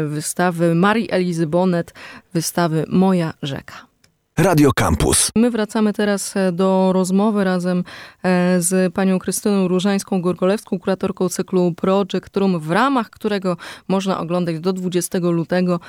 wystawy 0.07 0.75
Marii 0.75 1.12
Elizy 1.12 1.48
Bonet, 1.48 1.93
wystawy 2.33 2.81
Moja 2.90 3.34
rzeka. 3.42 3.92
Radio 4.38 4.72
Campus. 4.74 5.32
My 5.36 5.52
wracamy 5.52 5.94
teraz 5.94 6.38
e, 6.38 6.52
do 6.52 6.94
rozmowy 6.94 7.44
razem 7.44 7.84
e, 8.24 8.62
z 8.62 8.94
panią 8.94 9.20
Krystyną 9.20 9.68
Różańską-Górkolewską, 9.68 10.80
kuratorką 10.80 11.30
cyklu 11.30 11.74
Project 11.74 12.38
Room, 12.38 12.60
w 12.60 12.72
ramach 12.72 13.10
którego 13.10 13.58
można 13.88 14.20
oglądać 14.20 14.60
do 14.60 14.74
20 14.74 15.20
lutego 15.20 15.80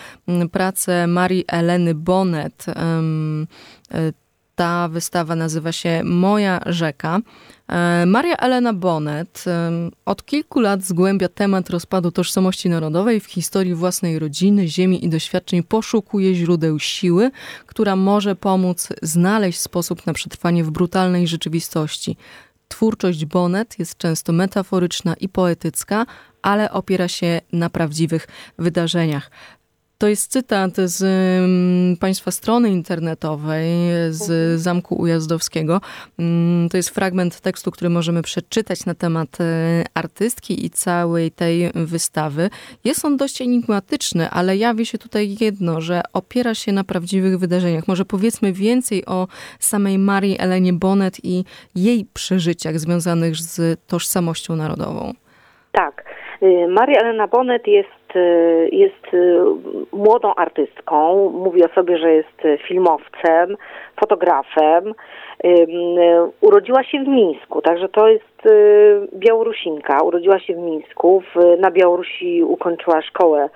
pracę 0.52 1.06
Marii 1.06 1.44
Eleny 1.48 1.94
Bonnet. 1.94 2.66
E, 4.62 4.64
ta 4.64 4.88
wystawa 4.88 5.36
nazywa 5.36 5.72
się 5.72 6.02
Moja 6.04 6.60
rzeka. 6.66 7.18
E, 7.68 8.06
Maria 8.06 8.36
Elena 8.36 8.72
Bonnet 8.72 9.44
od 10.04 10.24
kilku 10.24 10.60
lat 10.60 10.84
zgłębia 10.84 11.28
temat 11.28 11.70
rozpadu 11.70 12.10
tożsamości 12.10 12.68
narodowej 12.68 13.20
w 13.20 13.26
historii 13.26 13.74
własnej 13.74 14.18
rodziny, 14.18 14.68
ziemi 14.68 15.04
i 15.04 15.08
doświadczeń. 15.08 15.62
Poszukuje 15.62 16.34
źródeł 16.34 16.78
siły, 16.78 17.30
która 17.66 17.96
może 17.96 18.36
pomóc 18.36 18.88
znaleźć 19.02 19.60
sposób 19.60 20.06
na 20.06 20.12
przetrwanie 20.12 20.64
w 20.64 20.70
brutalnej 20.70 21.26
rzeczywistości. 21.26 22.16
Twórczość 22.68 23.24
Bonnet 23.24 23.78
jest 23.78 23.96
często 23.96 24.32
metaforyczna 24.32 25.14
i 25.14 25.28
poetycka, 25.28 26.06
ale 26.42 26.70
opiera 26.70 27.08
się 27.08 27.40
na 27.52 27.70
prawdziwych 27.70 28.28
wydarzeniach. 28.58 29.30
To 30.02 30.08
jest 30.08 30.32
cytat 30.32 30.76
z 30.76 31.02
um, 31.02 31.96
Państwa 32.00 32.30
strony 32.30 32.70
internetowej, 32.70 33.68
z. 34.10 34.60
Zamku 34.60 34.94
Ujazdowskiego. 34.94 35.80
Um, 36.18 36.68
to 36.70 36.76
jest 36.76 36.90
fragment 36.90 37.40
tekstu, 37.40 37.70
który 37.70 37.90
możemy 37.90 38.22
przeczytać 38.22 38.86
na 38.86 38.94
temat 38.94 39.28
e, 39.40 39.44
artystki 39.94 40.66
i 40.66 40.70
całej 40.70 41.30
tej 41.30 41.70
wystawy. 41.74 42.50
Jest 42.84 43.04
on 43.04 43.16
dość 43.16 43.42
enigmatyczny, 43.42 44.30
ale 44.30 44.56
jawi 44.56 44.86
się 44.86 44.98
tutaj 44.98 45.36
jedno, 45.40 45.80
że 45.80 46.00
opiera 46.12 46.54
się 46.54 46.72
na 46.72 46.84
prawdziwych 46.84 47.38
wydarzeniach. 47.38 47.88
Może 47.88 48.04
powiedzmy 48.04 48.52
więcej 48.52 49.06
o 49.06 49.26
samej 49.58 49.98
Marii 49.98 50.36
Elenie 50.40 50.72
Bonnet 50.72 51.24
i 51.24 51.44
jej 51.74 52.06
przeżyciach 52.14 52.78
związanych 52.78 53.36
z 53.36 53.80
tożsamością 53.86 54.56
narodową. 54.56 55.12
Tak. 55.72 56.04
Y, 56.42 56.68
Maria 56.68 57.00
Elena 57.00 57.28
Bonnet 57.28 57.66
jest, 57.66 58.01
jest 58.72 59.14
y, 59.14 59.40
młodą 59.92 60.34
artystką. 60.34 61.30
Mówi 61.30 61.64
o 61.64 61.68
sobie, 61.68 61.98
że 61.98 62.12
jest 62.12 62.42
filmowcem, 62.68 63.56
fotografem. 64.00 64.94
Urodziła 66.40 66.84
się 66.84 66.98
w 66.98 67.08
Mińsku, 67.08 67.62
także 67.62 67.88
to 67.88 68.08
jest 68.08 68.42
Białorusinka. 69.14 70.02
Urodziła 70.02 70.38
się 70.38 70.54
w 70.54 70.58
Mińsku. 70.58 71.22
Na 71.58 71.70
Białorusi 71.70 72.42
ukończyła 72.42 73.02
szkołę 73.02 73.48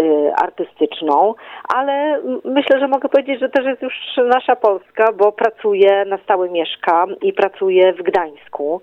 Y, 0.00 0.34
artystyczną, 0.34 1.34
ale 1.74 2.20
myślę, 2.44 2.78
że 2.80 2.88
mogę 2.88 3.08
powiedzieć, 3.08 3.40
że 3.40 3.48
też 3.48 3.66
jest 3.66 3.82
już 3.82 3.94
nasza 4.28 4.56
Polska, 4.56 5.12
bo 5.12 5.32
pracuje, 5.32 6.04
na 6.04 6.18
stałe 6.18 6.50
mieszka 6.50 7.06
i 7.22 7.32
pracuje 7.32 7.92
w 7.92 8.02
Gdańsku. 8.02 8.80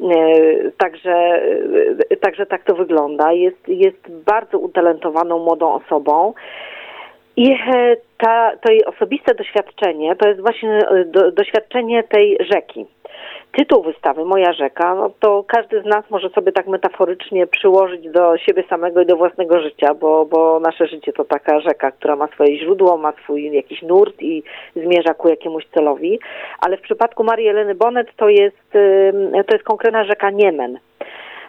Y, 0.00 0.72
także, 0.78 1.42
y, 2.12 2.16
także 2.16 2.46
tak 2.46 2.64
to 2.64 2.74
wygląda. 2.74 3.32
Jest, 3.32 3.68
jest 3.68 4.10
bardzo 4.10 4.58
utalentowaną 4.58 5.38
młodą 5.38 5.72
osobą. 5.72 6.34
I 7.36 7.52
e, 7.52 7.96
ta, 8.18 8.56
to 8.56 8.72
jej 8.72 8.84
osobiste 8.84 9.34
doświadczenie 9.34 10.16
to 10.16 10.28
jest 10.28 10.40
właśnie 10.40 10.78
do, 11.06 11.32
doświadczenie 11.32 12.02
tej 12.02 12.38
rzeki 12.52 12.86
tytuł 13.52 13.82
wystawy 13.82 14.24
Moja 14.24 14.52
rzeka, 14.52 14.94
no 14.94 15.10
to 15.20 15.44
każdy 15.48 15.82
z 15.82 15.84
nas 15.84 16.04
może 16.10 16.28
sobie 16.28 16.52
tak 16.52 16.66
metaforycznie 16.66 17.46
przyłożyć 17.46 18.10
do 18.10 18.38
siebie 18.38 18.64
samego 18.70 19.00
i 19.00 19.06
do 19.06 19.16
własnego 19.16 19.62
życia, 19.62 19.94
bo, 19.94 20.26
bo 20.26 20.60
nasze 20.60 20.86
życie 20.86 21.12
to 21.12 21.24
taka 21.24 21.60
rzeka, 21.60 21.90
która 21.90 22.16
ma 22.16 22.26
swoje 22.26 22.58
źródło, 22.58 22.96
ma 22.96 23.12
swój 23.12 23.52
jakiś 23.52 23.82
nurt 23.82 24.22
i 24.22 24.42
zmierza 24.76 25.14
ku 25.14 25.28
jakiemuś 25.28 25.66
celowi. 25.74 26.20
Ale 26.60 26.76
w 26.76 26.80
przypadku 26.80 27.24
Marii 27.24 27.48
Eleny 27.48 27.74
Bonnet 27.74 28.16
to 28.16 28.28
jest, 28.28 28.72
to 29.46 29.54
jest 29.54 29.64
konkretna 29.64 30.04
rzeka 30.04 30.30
Niemen 30.30 30.78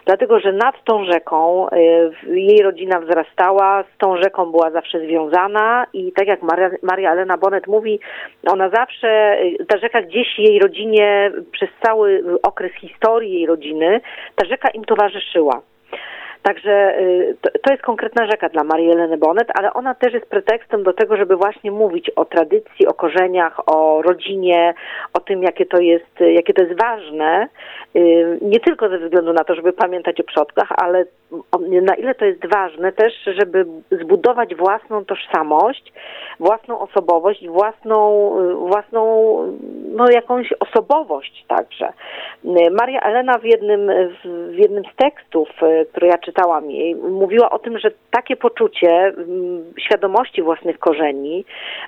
dlatego 0.06 0.40
że 0.40 0.52
nad 0.52 0.84
tą 0.84 1.04
rzeką 1.04 1.68
y, 1.68 2.38
jej 2.38 2.62
rodzina 2.62 3.00
wzrastała, 3.00 3.84
z 3.94 3.98
tą 3.98 4.16
rzeką 4.16 4.50
była 4.50 4.70
zawsze 4.70 5.00
związana 5.00 5.86
i 5.92 6.12
tak 6.12 6.28
jak 6.28 6.42
Maria, 6.42 6.70
Maria 6.82 7.12
Elena 7.12 7.36
Bonet 7.36 7.66
mówi, 7.66 8.00
ona 8.46 8.68
zawsze, 8.68 9.38
y, 9.60 9.66
ta 9.68 9.78
rzeka 9.78 10.02
gdzieś 10.02 10.38
jej 10.38 10.58
rodzinie 10.58 11.32
przez 11.52 11.68
cały 11.82 12.24
okres 12.42 12.72
historii 12.72 13.32
jej 13.32 13.46
rodziny, 13.46 14.00
ta 14.34 14.46
rzeka 14.46 14.68
im 14.70 14.84
towarzyszyła. 14.84 15.62
Także 16.44 16.98
y, 17.00 17.36
to 17.62 17.72
jest 17.72 17.82
konkretna 17.82 18.26
rzeka 18.26 18.48
dla 18.48 18.64
Marii 18.64 18.90
Eleny 18.90 19.18
Bonet, 19.18 19.48
ale 19.54 19.72
ona 19.72 19.94
też 19.94 20.14
jest 20.14 20.26
pretekstem 20.26 20.82
do 20.82 20.92
tego, 20.92 21.16
żeby 21.16 21.36
właśnie 21.36 21.70
mówić 21.70 22.10
o 22.10 22.24
tradycji, 22.24 22.86
o 22.86 22.94
korzeniach, 22.94 23.68
o 23.68 24.02
rodzinie, 24.02 24.74
o 25.12 25.20
tym, 25.20 25.42
jakie 25.42 25.66
to 25.66 25.78
jest, 25.78 26.20
jakie 26.20 26.54
to 26.54 26.62
jest 26.62 26.80
ważne, 26.80 27.48
y, 27.96 28.38
nie 28.42 28.60
tylko 28.60 28.88
ze 28.88 28.98
względu 28.98 29.32
na 29.32 29.44
to, 29.44 29.54
żeby 29.54 29.72
pamiętać 29.72 30.20
o 30.20 30.24
przodkach, 30.24 30.68
ale 30.76 31.04
na 31.82 31.94
ile 31.94 32.14
to 32.14 32.24
jest 32.24 32.46
ważne 32.46 32.92
też, 32.92 33.12
żeby 33.26 33.66
zbudować 33.90 34.54
własną 34.54 35.04
tożsamość, 35.04 35.92
własną 36.40 36.80
osobowość, 36.80 37.48
własną, 37.48 38.30
y, 38.40 38.54
własną 38.54 39.02
no, 39.94 40.10
jakąś 40.10 40.52
osobowość 40.60 41.44
także. 41.48 41.92
Maria 42.70 43.00
Elena 43.00 43.38
w 43.38 43.44
jednym, 43.44 43.90
w 44.24 44.58
jednym 44.58 44.84
z 44.92 44.96
tekstów, 44.96 45.48
które 45.90 46.06
ja 46.06 46.18
czytałam, 46.18 46.70
jej, 46.70 46.94
mówiła 46.94 47.50
o 47.50 47.58
tym, 47.58 47.78
że 47.78 47.90
takie 48.10 48.36
poczucie 48.36 48.90
mm, 48.90 49.64
świadomości 49.78 50.42
własnych 50.42 50.78
korzeni 50.78 51.44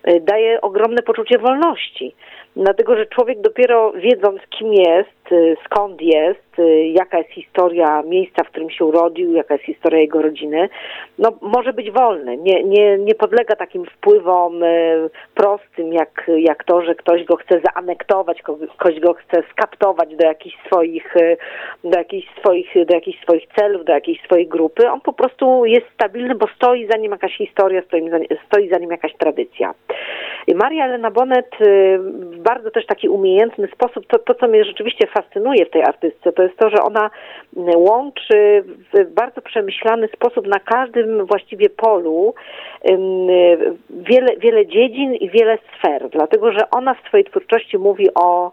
y, 0.08 0.20
daje 0.20 0.60
ogromne 0.60 1.02
poczucie 1.02 1.38
wolności. 1.38 2.14
Dlatego, 2.56 2.96
że 2.96 3.06
człowiek 3.06 3.40
dopiero 3.40 3.92
wiedząc, 3.92 4.40
kim 4.50 4.72
jest, 4.72 5.32
y, 5.32 5.56
skąd 5.64 6.02
jest, 6.02 6.45
Y, 6.45 6.45
jaka 6.92 7.18
jest 7.18 7.30
historia 7.30 8.02
miejsca, 8.02 8.44
w 8.44 8.48
którym 8.48 8.70
się 8.70 8.84
urodził, 8.84 9.32
jaka 9.32 9.54
jest 9.54 9.66
historia 9.66 10.00
jego 10.00 10.22
rodziny, 10.22 10.68
no 11.18 11.32
może 11.40 11.72
być 11.72 11.90
wolny. 11.90 12.36
Nie, 12.36 12.64
nie, 12.64 12.98
nie 12.98 13.14
podlega 13.14 13.56
takim 13.56 13.84
wpływom 13.84 14.62
y, 14.62 15.10
prostym, 15.34 15.92
jak, 15.92 16.30
jak 16.36 16.64
to, 16.64 16.82
że 16.82 16.94
ktoś 16.94 17.24
go 17.24 17.36
chce 17.36 17.60
zaanektować, 17.60 18.42
ktoś 18.78 19.00
go 19.00 19.14
chce 19.14 19.42
skaptować 19.52 20.16
do 20.16 20.26
jakichś 20.26 20.56
swoich, 20.66 21.16
y, 21.16 21.36
do 21.84 21.98
jakichś 21.98 22.28
swoich, 22.38 22.86
do 22.86 22.94
jakichś 22.94 23.22
swoich 23.22 23.46
celów, 23.56 23.84
do 23.84 23.92
jakiejś 23.92 24.22
swojej 24.22 24.48
grupy. 24.48 24.90
On 24.90 25.00
po 25.00 25.12
prostu 25.12 25.64
jest 25.64 25.86
stabilny, 25.94 26.34
bo 26.34 26.46
stoi 26.56 26.86
za 26.86 26.98
nim 26.98 27.12
jakaś 27.12 27.36
historia, 27.36 27.82
stoi 27.82 28.10
za, 28.10 28.18
stoi 28.46 28.68
za 28.68 28.78
nim 28.78 28.90
jakaś 28.90 29.14
tradycja. 29.14 29.74
Maria 30.54 30.84
Elena 30.84 31.10
Bonnet 31.10 31.50
w 31.60 32.38
bardzo 32.38 32.70
też 32.70 32.86
taki 32.86 33.08
umiejętny 33.08 33.68
sposób, 33.68 34.06
to, 34.06 34.18
to 34.18 34.34
co 34.34 34.48
mnie 34.48 34.64
rzeczywiście 34.64 35.06
fascynuje 35.06 35.66
w 35.66 35.70
tej 35.70 35.82
artystce, 35.82 36.32
to 36.32 36.42
jest 36.46 36.58
to, 36.58 36.70
że 36.70 36.82
ona 36.82 37.10
łączy 37.76 38.64
w 38.92 39.14
bardzo 39.14 39.40
przemyślany 39.40 40.08
sposób 40.08 40.46
na 40.46 40.60
każdym 40.60 41.26
właściwie 41.26 41.70
polu 41.70 42.34
wiele, 43.90 44.36
wiele 44.38 44.66
dziedzin 44.66 45.14
i 45.14 45.30
wiele 45.30 45.58
sfer, 45.78 46.08
dlatego 46.10 46.52
że 46.52 46.70
ona 46.70 46.94
w 46.94 47.08
swojej 47.08 47.24
twórczości 47.24 47.78
mówi 47.78 48.08
o, 48.14 48.52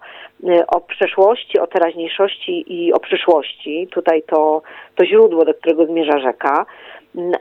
o 0.68 0.82
przeszłości, 0.82 1.60
o 1.60 1.68
teraźniejszości 1.68 2.74
i 2.74 2.94
o 2.94 3.00
przyszłości. 3.00 3.88
Tutaj 3.92 4.24
to, 4.24 4.62
to 4.96 5.06
źródło, 5.06 5.46
do 5.46 5.54
którego 5.54 5.86
zmierza 5.86 6.20
rzeka 6.20 6.66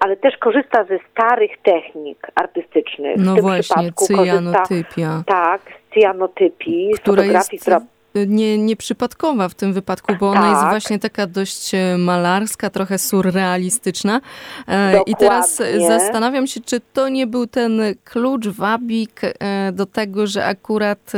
ale 0.00 0.16
też 0.16 0.36
korzysta 0.36 0.84
ze 0.84 0.98
starych 1.10 1.50
technik 1.62 2.26
artystycznych. 2.34 3.16
No 3.18 3.32
w 3.32 3.34
tym 3.34 3.42
właśnie, 3.44 3.92
cyjanotypia. 3.92 5.08
Korzysta, 5.08 5.24
tak, 5.26 5.60
z 5.60 5.94
cyjanotypii, 5.94 6.94
z 6.94 7.00
fotografii, 7.00 7.34
jest... 7.52 7.62
która 7.62 7.80
nie, 8.26 8.58
nieprzypadkowa 8.58 9.48
w 9.48 9.54
tym 9.54 9.72
wypadku, 9.72 10.14
bo 10.20 10.30
ona 10.30 10.40
Tak. 10.40 10.50
jest 10.50 10.64
właśnie 10.70 10.98
taka 10.98 11.26
dość 11.26 11.74
e, 11.74 11.98
malarska, 11.98 12.70
trochę 12.70 12.98
surrealistyczna. 12.98 14.20
E, 14.68 14.90
I 14.92 14.96
Dokładnie. 14.96 15.14
teraz 15.16 15.62
zastanawiam 15.88 16.46
się, 16.46 16.60
czy 16.60 16.80
to 16.92 17.08
nie 17.08 17.26
był 17.26 17.46
ten 17.46 17.80
klucz, 18.04 18.48
wabik 18.48 19.20
e, 19.24 19.72
do 19.72 19.86
tego, 19.86 20.26
że 20.26 20.44
akurat 20.46 21.12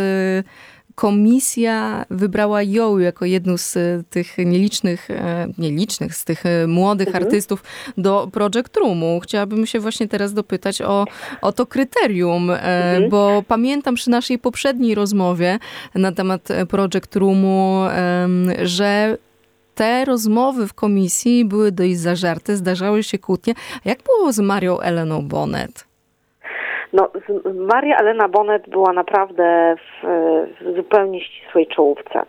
komisja 0.95 2.05
wybrała 2.11 2.63
ją 2.63 2.99
jako 2.99 3.25
jedną 3.25 3.57
z 3.57 3.77
e, 3.77 4.03
tych 4.11 4.39
nielicznych, 4.39 5.11
e, 5.11 5.49
nielicznych, 5.59 6.17
z 6.17 6.25
tych 6.25 6.47
e, 6.47 6.67
młodych 6.67 7.07
Mhm. 7.09 7.25
artystów 7.25 7.63
do 7.99 8.29
Project 8.33 8.77
Roomu. 8.77 9.21
Chciałabym 9.23 9.67
się 9.67 9.81
właśnie 9.81 10.09
teraz 10.09 10.33
dopytać 10.33 10.83
o, 10.83 11.05
o 11.43 11.53
to 11.53 11.67
kryterium, 11.67 12.51
Mhm. 12.51 13.11
bo 13.11 13.43
pamiętam 13.49 13.95
przy 13.95 14.11
naszej 14.11 14.39
poprzedniej 14.39 14.95
rozmowie 14.95 15.59
na 15.95 16.13
temat 16.13 16.49
Project 16.69 17.17
Roomu, 17.17 17.81
że 18.63 19.19
te 19.75 20.05
rozmowy 20.05 20.69
w 20.69 20.75
komisji 20.75 21.45
były 21.45 21.73
dość 21.73 21.97
zażarte, 21.99 22.57
zdarzały 22.57 23.03
się 23.03 23.19
kłótnie. 23.19 23.55
Jak 23.85 24.03
było 24.03 24.33
z 24.33 24.39
Marią 24.39 24.81
Eleną 24.81 25.29
Bonnet? 25.29 25.85
No, 26.95 27.09
Maria 27.55 27.97
Elena 27.97 28.29
Bonet 28.29 28.69
była 28.69 28.93
naprawdę 28.93 29.77
w, 29.77 30.07
w 30.61 30.77
zupełnie 30.77 31.21
ścisłej 31.21 31.67
czołówce. 31.67 32.23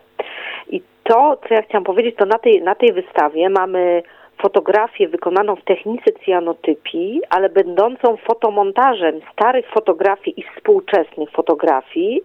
I 0.70 0.82
to, 1.02 1.38
co 1.48 1.54
ja 1.54 1.62
chciałam 1.62 1.84
powiedzieć, 1.84 2.16
to 2.16 2.26
na 2.26 2.38
tej, 2.38 2.62
na 2.62 2.74
tej 2.74 2.92
wystawie 2.92 3.50
mamy 3.50 4.02
fotografię 4.42 5.08
wykonaną 5.08 5.56
w 5.56 5.64
technice 5.64 6.12
cyanotypii, 6.24 7.20
ale 7.30 7.48
będącą 7.48 8.16
fotomontażem 8.16 9.20
starych 9.32 9.66
fotografii 9.70 10.40
i 10.40 10.44
współczesnych 10.54 11.30
fotografii. 11.30 12.22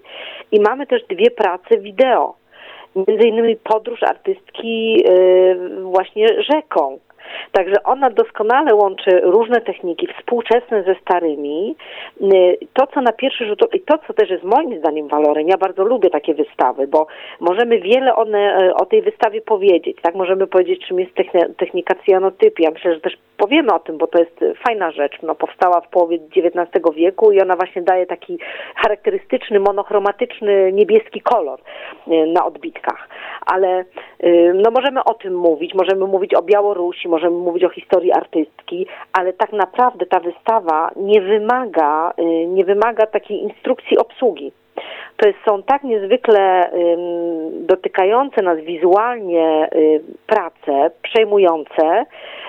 I 0.51 0.59
mamy 0.59 0.87
też 0.87 1.03
dwie 1.03 1.31
prace 1.31 1.77
wideo. 1.77 2.35
Między 2.95 3.27
innymi 3.27 3.55
podróż 3.55 4.03
artystki 4.03 4.93
yy, 4.93 5.81
właśnie 5.81 6.27
rzeką. 6.43 6.99
Także 7.51 7.83
ona 7.83 8.09
doskonale 8.09 8.75
łączy 8.75 9.21
różne 9.23 9.61
techniki 9.61 10.07
współczesne 10.07 10.83
ze 10.83 10.95
starymi. 10.95 11.75
Y, 12.21 12.57
To, 12.73 12.87
co 12.87 13.01
na 13.01 13.11
pierwszy 13.11 13.45
rzut 13.45 13.61
i 13.73 13.79
to, 13.81 13.97
co 14.07 14.13
też 14.13 14.29
jest 14.29 14.43
moim 14.43 14.79
zdaniem 14.79 15.07
walorem, 15.07 15.47
ja 15.47 15.57
bardzo 15.57 15.83
lubię 15.83 16.09
takie 16.09 16.33
wystawy, 16.33 16.87
bo 16.87 17.07
możemy 17.39 17.79
wiele 17.79 18.15
one, 18.15 18.39
e, 18.39 18.73
o 18.75 18.85
tej 18.85 19.01
wystawie 19.01 19.41
powiedzieć, 19.41 19.97
tak? 20.01 20.15
Możemy 20.15 20.47
powiedzieć, 20.47 20.87
czym 20.87 20.99
jest 20.99 21.15
techni- 21.15 21.55
technika 21.57 21.95
cyanotypii. 22.05 22.65
Ja 22.65 22.71
myślę, 22.71 22.93
że 22.93 23.01
też 23.01 23.17
powiemy 23.37 23.73
o 23.73 23.79
tym, 23.79 23.97
bo 23.97 24.07
to 24.07 24.19
jest 24.19 24.41
e, 24.43 24.53
fajna 24.67 24.91
rzecz. 24.91 25.17
No, 25.23 25.35
powstała 25.35 25.81
w 25.81 25.89
połowie 25.89 26.17
XIX 26.35 26.95
wieku 26.95 27.31
i 27.31 27.41
ona 27.41 27.55
właśnie 27.55 27.81
daje 27.81 28.05
taki 28.05 28.37
charakterystyczny, 28.75 29.59
monochromatyczny, 29.59 30.71
niebieski 30.73 31.21
kolor 31.21 31.59
e, 32.07 32.25
na 32.25 32.45
odbitkach. 32.45 33.09
Ale 33.45 33.85
no, 34.53 34.71
możemy 34.71 35.03
o 35.03 35.13
tym 35.13 35.35
mówić, 35.35 35.73
możemy 35.73 36.05
mówić 36.05 36.33
o 36.33 36.41
Białorusi, 36.41 37.07
możemy 37.07 37.37
mówić 37.37 37.63
o 37.63 37.69
historii 37.69 38.11
artystki, 38.11 38.87
ale 39.13 39.33
tak 39.33 39.53
naprawdę 39.53 40.05
ta 40.05 40.19
wystawa 40.19 40.91
nie 40.95 41.21
wymaga, 41.21 42.13
y, 42.19 42.23
nie 42.47 42.65
wymaga 42.65 43.05
takiej 43.05 43.37
instrukcji 43.37 43.97
obsługi. 43.97 44.51
To 45.17 45.27
jest, 45.27 45.39
są 45.47 45.63
tak 45.63 45.83
niezwykle 45.83 46.71
dotykające 47.51 48.41
nas 48.41 48.59
wizualnie 48.59 49.69
y, 49.75 50.01
prace, 50.27 50.91
przejmujące, 51.01 52.05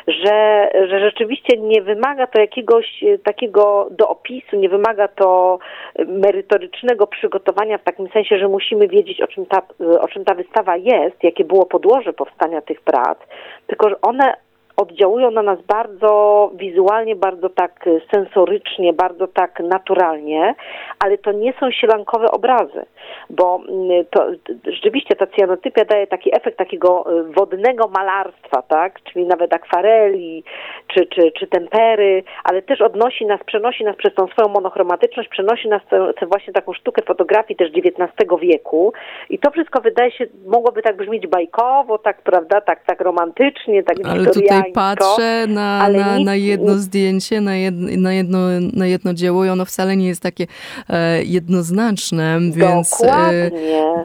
że, 0.07 0.69
że 0.89 1.01
rzeczywiście 1.01 1.57
nie 1.57 1.83
wymaga 1.83 2.27
to 2.27 2.41
jakiegoś 2.41 3.03
y, 3.03 3.19
takiego 3.25 3.89
do 3.91 4.09
opisu, 4.09 4.57
nie 4.57 4.69
wymaga 4.69 5.09
to 5.09 5.59
y, 5.99 6.05
merytorycznego 6.05 7.07
przygotowania 7.07 7.79
w 7.79 7.85
takim 7.85 8.09
sensie, 8.09 8.39
że 8.39 8.49
musimy 8.49 8.89
wiedzieć, 8.89 9.21
o 9.21 9.27
czym 9.27 9.47
ta, 9.47 9.63
y, 9.81 10.01
o 10.01 10.09
czym 10.09 10.25
ta 10.25 10.35
wystawa 10.35 10.77
jest, 10.77 11.17
jakie 11.23 11.45
było 11.45 11.67
podłoże 11.67 12.13
powstania 12.13 12.61
tych 12.61 12.81
prac, 12.81 13.19
tylko 13.67 13.89
że 13.89 14.01
one 14.01 14.35
oddziałują 14.77 15.31
na 15.31 15.43
nas 15.43 15.59
bardzo 15.63 16.51
wizualnie, 16.55 17.17
bardzo 17.17 17.49
tak 17.49 17.85
sensorycznie, 18.15 18.93
bardzo 18.93 19.27
tak 19.27 19.61
naturalnie, 19.61 20.55
ale 20.99 21.19
to 21.19 21.33
nie 21.33 21.53
są 21.61 21.71
sielankowe 21.71 22.31
obrazy, 22.31 22.87
bo 23.31 23.61
mm, 23.69 24.05
to 24.11 24.27
rzeczywiście 24.67 25.17
ta 25.17 25.27
cyanotypia 25.27 25.85
daje 25.85 26.07
taki 26.07 26.37
efekt 26.37 26.59
takiego 26.59 27.21
y, 27.21 27.33
wodnego 27.33 27.89
malarstwa, 27.89 28.63
tak, 28.63 29.03
czyli 29.03 29.27
nawet 29.27 29.55
akwareli, 29.55 30.45
czy, 30.87 31.07
czy, 31.07 31.33
czy 31.33 31.47
tempery, 31.47 32.25
ale 32.45 32.63
też 32.63 32.81
odnosi 32.81 33.27
nas, 33.27 33.41
przenosi 33.47 33.85
nas 33.85 33.97
przez 33.97 34.15
tą 34.15 34.27
swoją 34.27 34.49
monochromatyczność, 34.49 35.29
przenosi 35.29 35.69
nas 35.69 35.83
tę, 35.91 36.13
tę 36.21 36.27
właśnie 36.27 36.53
taką 36.53 36.73
sztukę 36.73 37.03
fotografii 37.03 37.57
też 37.57 37.71
XIX 37.77 38.13
wieku. 38.41 38.93
I 39.31 39.39
to 39.39 39.51
wszystko 39.51 39.81
wydaje 39.81 40.11
się, 40.11 40.27
mogłoby 40.47 40.83
tak 40.83 40.97
brzmieć 40.97 41.27
bajkowo, 41.27 41.99
tak, 41.99 42.23
prawda, 42.23 42.61
tak, 42.61 42.85
tak 42.87 43.01
romantycznie, 43.01 43.83
tak 43.83 43.97
Ale 44.05 44.62
wiktoriańsko. 44.65 45.05
patrzę 45.05 45.47
na, 45.47 45.89
na, 45.89 46.19
na 46.19 46.35
jedno 46.35 46.75
zdjęcie, 46.75 47.41
na, 47.41 47.57
jed, 47.57 47.75
na, 47.79 48.13
jedno, 48.13 48.39
na 48.73 48.87
jedno 48.87 49.15
dzieło 49.15 49.45
i 49.45 49.49
ono 49.49 49.65
wcale 49.65 49.97
nie 49.97 50.07
jest 50.07 50.23
takie 50.23 50.47
e, 50.91 51.23
jednoznaczne, 51.23 52.39
więc 52.57 53.05
e, 53.05 53.51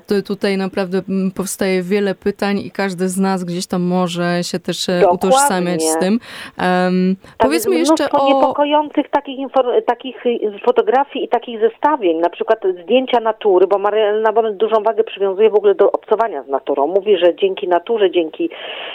to 0.08 0.22
tutaj 0.28 0.58
naprawdę 0.58 1.02
powstaje 1.36 1.84
wiele 1.84 2.16
pytań 2.16 2.60
i 2.60 2.72
każdy 2.72 3.10
z 3.10 3.18
nas 3.18 3.44
gdzieś 3.44 3.68
tam 3.68 3.82
może 3.82 4.44
się 4.44 4.60
też 4.60 4.86
Dokładnie. 4.86 5.10
utożsamiać 5.10 5.84
z 5.84 6.00
tym. 6.00 6.20
Tam 6.58 7.16
powiedzmy 7.38 7.76
jeszcze 7.76 8.10
o... 8.12 8.28
niepokojących 8.28 9.10
takich, 9.10 9.38
takich 9.86 10.26
y, 10.26 10.60
fotografii 10.66 11.26
i 11.26 11.28
takich 11.28 11.60
zestawień, 11.60 12.18
na 12.18 12.30
przykład 12.30 12.60
zdjęcia 12.84 13.20
natury, 13.20 13.68
bo 13.68 13.78
Marielena 13.78 14.34
Bonet 14.34 14.58
dużą 14.58 14.84
wagę 14.84 15.04
przywiązuje 15.04 15.50
w 15.50 15.56
ogóle 15.56 15.76
do 15.76 15.92
obcowania 15.92 16.44
z 16.44 16.48
naturą. 16.48 16.88
Mówi, 16.88 17.18
że 17.18 17.36
dzięki 17.36 17.68
naturze, 17.68 18.12
dzięki 18.12 18.50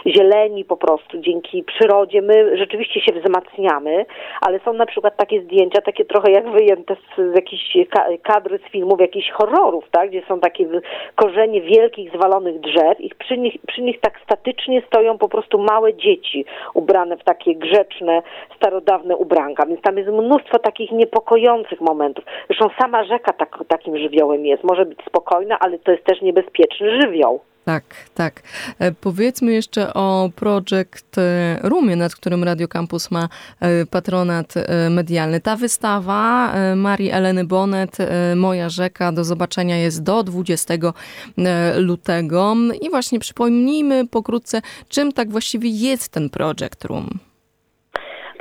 zieleni 0.07 0.65
po 0.65 0.77
prostu, 0.77 1.19
dzięki 1.19 1.52
przyrodzie 1.63 2.23
my 2.23 2.57
rzeczywiście 2.57 3.01
się 3.01 3.13
wzmacniamy, 3.13 4.07
ale 4.41 4.61
są 4.61 4.73
na 4.73 4.87
przykład 4.87 5.17
takie 5.17 5.43
zdjęcia, 5.43 5.81
takie 5.81 6.05
trochę 6.05 6.31
jak 6.31 6.51
wyjęte 6.51 6.97
z, 6.97 7.33
z 7.33 7.35
jakichś 7.35 7.77
ka- 7.91 8.07
kadry 8.23 8.59
z 8.59 8.71
filmów, 8.73 9.01
jakichś 9.01 9.31
horrorów, 9.31 9.85
tak, 9.91 10.09
gdzie 10.11 10.23
są 10.29 10.41
takie 10.41 10.67
korzenie 11.15 11.61
wielkich, 11.61 12.13
zwalonych 12.15 12.61
drzew 12.61 13.01
i 13.01 13.11
przy 13.19 13.39
nich, 13.39 13.55
przy 13.67 13.83
nich 13.83 14.01
tak 14.01 14.21
statycznie 14.25 14.83
stoją 14.87 15.19
po 15.19 15.29
prostu 15.29 15.59
małe 15.59 15.95
dzieci 15.95 16.45
ubrane 16.75 17.17
w 17.17 17.25
takie 17.25 17.55
grzeczne, 17.55 18.23
starodawne 18.57 19.17
ubranka, 19.17 19.67
więc 19.67 19.83
tam 19.83 19.99
jest 19.99 20.11
mnóstwo 20.11 20.59
takich 20.59 20.93
niepokojących 20.93 21.81
momentów. 21.81 22.25
Zresztą 22.47 22.69
sama 22.81 23.05
rzeka 23.05 23.33
tak, 23.33 23.59
takim 23.69 23.99
żywiołem 23.99 24.47
jest. 24.47 24.65
Może 24.65 24.87
być 24.87 24.99
spokojna, 25.07 25.59
ale 25.61 25.79
to 25.79 25.93
jest 25.93 26.05
też 26.05 26.23
niebezpieczny 26.23 27.01
żywioł. 27.01 27.41
Tak, 27.65 27.85
tak. 28.15 28.43
E, 28.79 28.93
Powiedzmy 28.93 29.53
jeszcze 29.53 29.95
o 29.95 30.31
Project 30.37 31.19
e, 31.19 31.59
Roomie, 31.63 31.97
nad 31.97 32.15
którym 32.15 32.45
Radio 32.45 32.69
Campus 32.69 33.11
ma 33.11 33.29
e, 33.61 33.87
patronat 33.87 34.55
medialny. 34.91 35.41
Ta 35.41 35.57
wystawa 35.57 36.53
Marii 36.77 37.11
Eleny 37.11 37.45
Bonet, 37.45 37.99
Moja 38.37 38.69
rzeka, 38.69 39.13
do 39.13 39.25
zobaczenia 39.25 39.77
jest 39.77 40.03
do 40.03 40.23
20 40.23 40.75
e, 40.75 41.79
lutego. 41.79 42.57
I 42.81 42.91
właśnie 42.91 43.19
przypomnijmy 43.19 44.07
pokrótce, 44.09 44.63
czym 44.89 45.13
tak 45.13 45.31
właściwie 45.31 45.71
jest 45.71 46.09
ten 46.09 46.31
Project 46.31 46.85
Room. 46.85 47.32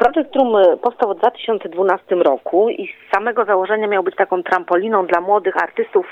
Projekt 0.01 0.35
Room 0.35 0.55
y, 0.55 0.77
powstał 0.77 1.13
w 1.13 1.17
2012 1.17 2.15
roku 2.15 2.69
i 2.69 2.87
z 2.87 3.15
samego 3.15 3.45
założenia 3.45 3.87
miał 3.87 4.03
być 4.03 4.15
taką 4.15 4.43
trampoliną 4.43 5.05
dla 5.05 5.21
młodych 5.21 5.57
artystów, 5.57 6.05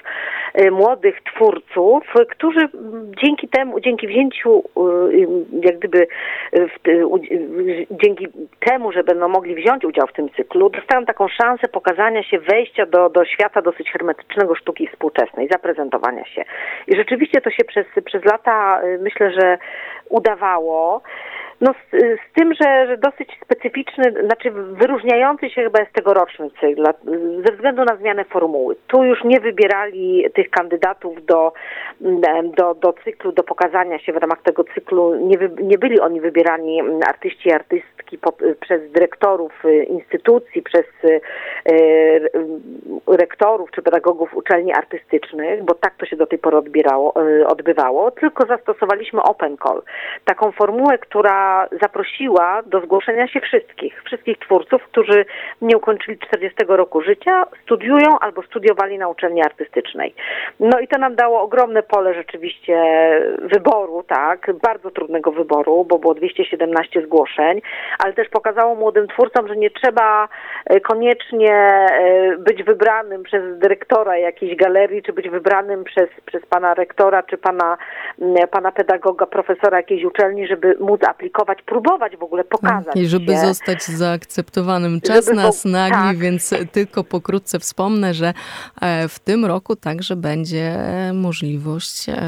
y, 0.62 0.71
młodych 0.71 1.21
twórców, 1.21 2.04
którzy 2.30 2.69
dzięki 3.23 3.47
temu, 3.47 3.80
dzięki 3.80 4.08
wzięciu, 4.08 4.63
y, 5.13 5.28
jak 5.63 5.80
gdyby, 5.80 6.08
dzięki 7.91 8.28
temu, 8.60 8.91
że 8.91 9.04
będą 9.04 9.28
mogli 9.28 9.56
wziąć 9.56 9.86
udział 9.86 10.08
w 10.08 10.13
tym 10.13 10.30
cyklu, 10.30 10.69
dostają 10.69 11.06
taką 11.06 11.28
szansę 11.28 11.67
pokazania 11.67 12.23
się, 12.23 12.39
wejścia 12.39 12.86
do, 12.86 13.10
do 13.10 13.25
świata 13.25 13.62
dosyć 13.62 13.91
hermetycznego 13.91 14.56
sztuki 14.56 14.88
współczesnej, 14.88 15.47
zaprezentowania 15.52 16.25
się. 16.25 16.43
I 16.88 16.95
rzeczywiście 16.95 17.41
to 17.41 17.49
się 17.52 17.63
przez, 17.63 17.86
przez 18.06 18.25
lata, 18.25 18.82
myślę, 18.99 19.32
że 19.32 19.58
udawało. 20.10 21.02
No 21.62 21.74
z, 21.74 21.91
z 21.91 22.34
tym, 22.34 22.54
że, 22.54 22.88
że 22.88 22.98
dosyć 22.98 23.30
specyficzny, 23.43 24.13
znaczy 24.26 24.52
wyróżniający 24.52 25.50
się 25.50 25.63
chyba 25.63 25.80
jest 25.80 25.93
tegoroczny 25.93 26.50
cykl, 26.62 26.84
ze 27.45 27.54
względu 27.54 27.86
na 27.86 27.95
zmianę 27.95 28.26
formuły. 28.26 28.76
Tu 28.88 29.04
już 29.04 29.24
nie 29.24 29.39
wybierali 29.39 30.26
tych 30.34 30.50
kandydatów 30.50 31.26
do, 31.26 31.54
mm, 32.02 32.52
do, 32.52 32.76
do 32.76 32.93
cyklu, 33.04 33.32
do 33.32 33.43
pokazania 33.43 34.00
się 34.00 34.13
w 34.13 34.17
ramach 34.17 34.41
tego 34.41 34.63
cyklu. 34.63 35.15
Nie, 35.15 35.38
wy, 35.38 35.50
nie 35.63 35.78
byli 35.78 36.00
oni 36.00 36.22
wybierani 36.22 36.80
mm, 36.80 37.00
artyści 37.08 37.50
i 37.50 37.54
artystki 37.54 38.17
po, 38.17 38.34
przez 38.60 38.91
dyrektorów 38.91 39.65
y, 39.65 39.84
instytucji, 39.84 40.62
przez 40.62 40.86
y, 41.04 41.22
rektorów 43.08 43.72
czy 43.72 43.82
pedagogów 43.82 44.36
uczelni 44.36 44.74
artystycznych, 44.74 45.63
bo 45.63 45.74
tak 45.74 45.95
to 45.98 46.06
się 46.06 46.15
do 46.15 46.28
tej 46.28 46.39
pory 46.39 46.58
odbierało, 46.58 47.13
odbywało, 47.48 48.12
tylko 48.12 48.45
zastosowaliśmy 48.45 49.22
open 49.22 49.58
call. 49.58 49.82
Taką 50.26 50.52
formułę, 50.52 50.98
która 50.98 51.49
zaprosiła 51.82 52.62
do 52.66 52.82
zgłoszenia 52.82 53.28
się 53.28 53.42
wszystkich, 53.42 54.04
wszystkich 54.04 54.38
twórców, 54.38 54.84
którzy 54.84 55.26
nie 55.62 55.78
ukończyli 55.78 56.18
40 56.18 56.58
roku 56.68 57.02
życia, 57.02 57.46
studiują 57.64 58.20
albo 58.20 58.44
studiowali 58.44 58.98
na 58.98 59.08
uczelni 59.08 59.42
artystycznej. 59.42 60.14
No 60.60 60.80
i 60.80 60.88
to 60.88 61.00
nam 61.00 61.16
dało 61.16 61.42
ogromne 61.42 61.84
pole 61.84 62.14
rzeczywiście 62.14 62.76
wyboru, 63.42 64.04
tak, 64.04 64.52
bardzo 64.64 64.92
trudnego 64.92 65.32
wyboru, 65.32 65.86
bo 65.86 66.00
było 66.00 66.14
217 66.14 67.02
zgłoszeń, 67.02 67.62
ale 68.00 68.14
też 68.14 68.30
pokazało 68.30 68.76
młodym 68.76 69.08
twórcom, 69.08 69.48
że 69.48 69.56
nie 69.56 69.70
trzeba 69.70 70.28
e, 70.66 70.80
koniecznie 70.80 71.54
e, 71.54 72.38
być 72.38 72.64
wybranym 72.64 73.24
przez 73.24 73.60
dyrektora 73.60 74.18
jakiejś 74.18 74.56
galerii, 74.56 75.04
czy 75.04 75.14
być 75.14 75.30
wybranym 75.30 75.84
przez, 75.84 76.10
przez 76.26 76.46
pana 76.46 76.74
rektora, 76.74 77.24
czy 77.24 77.38
pana, 77.38 77.78
pana 78.52 78.72
pedagoga, 78.72 79.26
profesora 79.26 79.78
jakiejś 79.78 80.04
uczelni, 80.04 80.48
żeby 80.48 80.76
móc 80.80 81.04
aplikować, 81.04 81.38
próbować 81.65 82.17
w 82.17 82.23
ogóle 82.23 82.43
pokazać 82.43 82.95
I 82.95 83.08
żeby 83.08 83.34
się. 83.34 83.39
zostać 83.39 83.84
zaakceptowanym. 83.84 85.02
Czas 85.02 85.25
Żeby 85.25 85.38
nas 85.38 85.65
nagli, 85.65 85.97
tak. 85.97 86.17
więc 86.17 86.54
tylko 86.71 87.04
pokrótce 87.04 87.60
wspomnę, 87.60 88.13
że 88.13 88.34
e, 88.82 89.08
w 89.08 89.19
tym 89.19 89.45
roku 89.45 89.75
także 89.75 90.15
będzie 90.15 90.78
możliwość 91.13 92.10
e, 92.10 92.21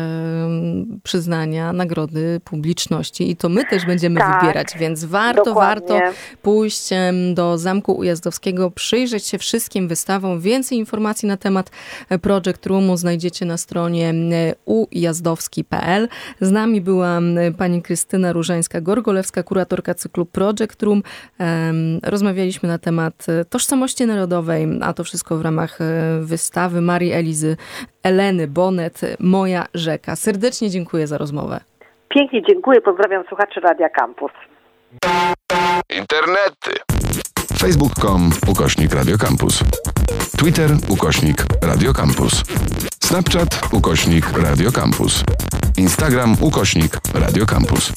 przyznania 1.04 1.74
nagrody 1.74 2.41
publiczności 2.43 3.32
i 3.32 3.36
to 3.36 3.50
my 3.50 3.65
też 3.65 3.86
będziemy 3.86 4.19
Tak, 4.19 4.41
wybierać, 4.41 4.67
więc 4.80 5.06
warto, 5.06 5.43
dokładnie. 5.45 5.88
warto 6.00 6.17
pójść 6.41 6.89
do 7.34 7.58
Zamku 7.58 7.93
Ujazdowskiego, 7.93 8.71
przyjrzeć 8.71 9.26
się 9.28 9.38
wszystkim 9.38 9.88
wystawom. 9.88 10.39
Więcej 10.39 10.78
informacji 10.78 11.28
na 11.28 11.38
temat 11.38 11.71
e, 12.10 12.19
Project 12.19 12.65
Roomu 12.65 12.97
znajdziecie 12.97 13.45
na 13.45 13.58
stronie 13.58 14.13
ujazdowski.pl. 14.65 16.08
Z 16.41 16.52
nami 16.52 16.82
była 16.82 17.19
pani 17.58 17.82
Krystyna 17.82 18.34
Różańska-Gorgolewska, 19.02 19.44
kuratorka 19.44 19.94
cyklu 19.94 20.26
Project 20.26 20.84
Room. 20.84 21.04
Rozmawialiśmy 22.04 22.70
na 22.70 22.78
temat 22.78 23.26
e, 23.30 23.46
tożsamości 23.46 24.06
narodowej, 24.06 24.68
a 24.82 24.94
to 24.94 25.04
wszystko 25.04 25.38
w 25.38 25.42
ramach 25.42 25.82
e, 25.82 26.20
wystawy 26.22 26.82
Marii 26.82 27.12
Elizy 27.12 27.58
Eleny 28.04 28.48
Bonet, 28.48 29.02
Moja 29.20 29.66
rzeka. 29.74 30.16
Serdecznie 30.16 30.70
dziękuję 30.70 31.08
za 31.08 31.18
rozmowę. 31.18 31.60
Pięknie 32.10 32.42
dziękuję, 32.50 32.82
pozdrawiam 32.82 33.24
słuchaczy 33.28 33.60
Radia 33.60 33.90
Campus. 33.90 34.32
Internety. 35.90 36.72
Facebook.com 37.58 38.30
ukośnik 38.48 38.94
Radiocampus. 38.94 39.64
Twitter 40.38 40.70
ukośnik 40.90 41.38
Radiocampus. 41.62 42.44
Snapchat 43.00 43.74
ukośnik 43.74 44.38
Radiocampus. 44.38 45.24
Instagram 45.78 46.36
ukośnik 46.42 46.92
Radiocampus. 47.14 47.94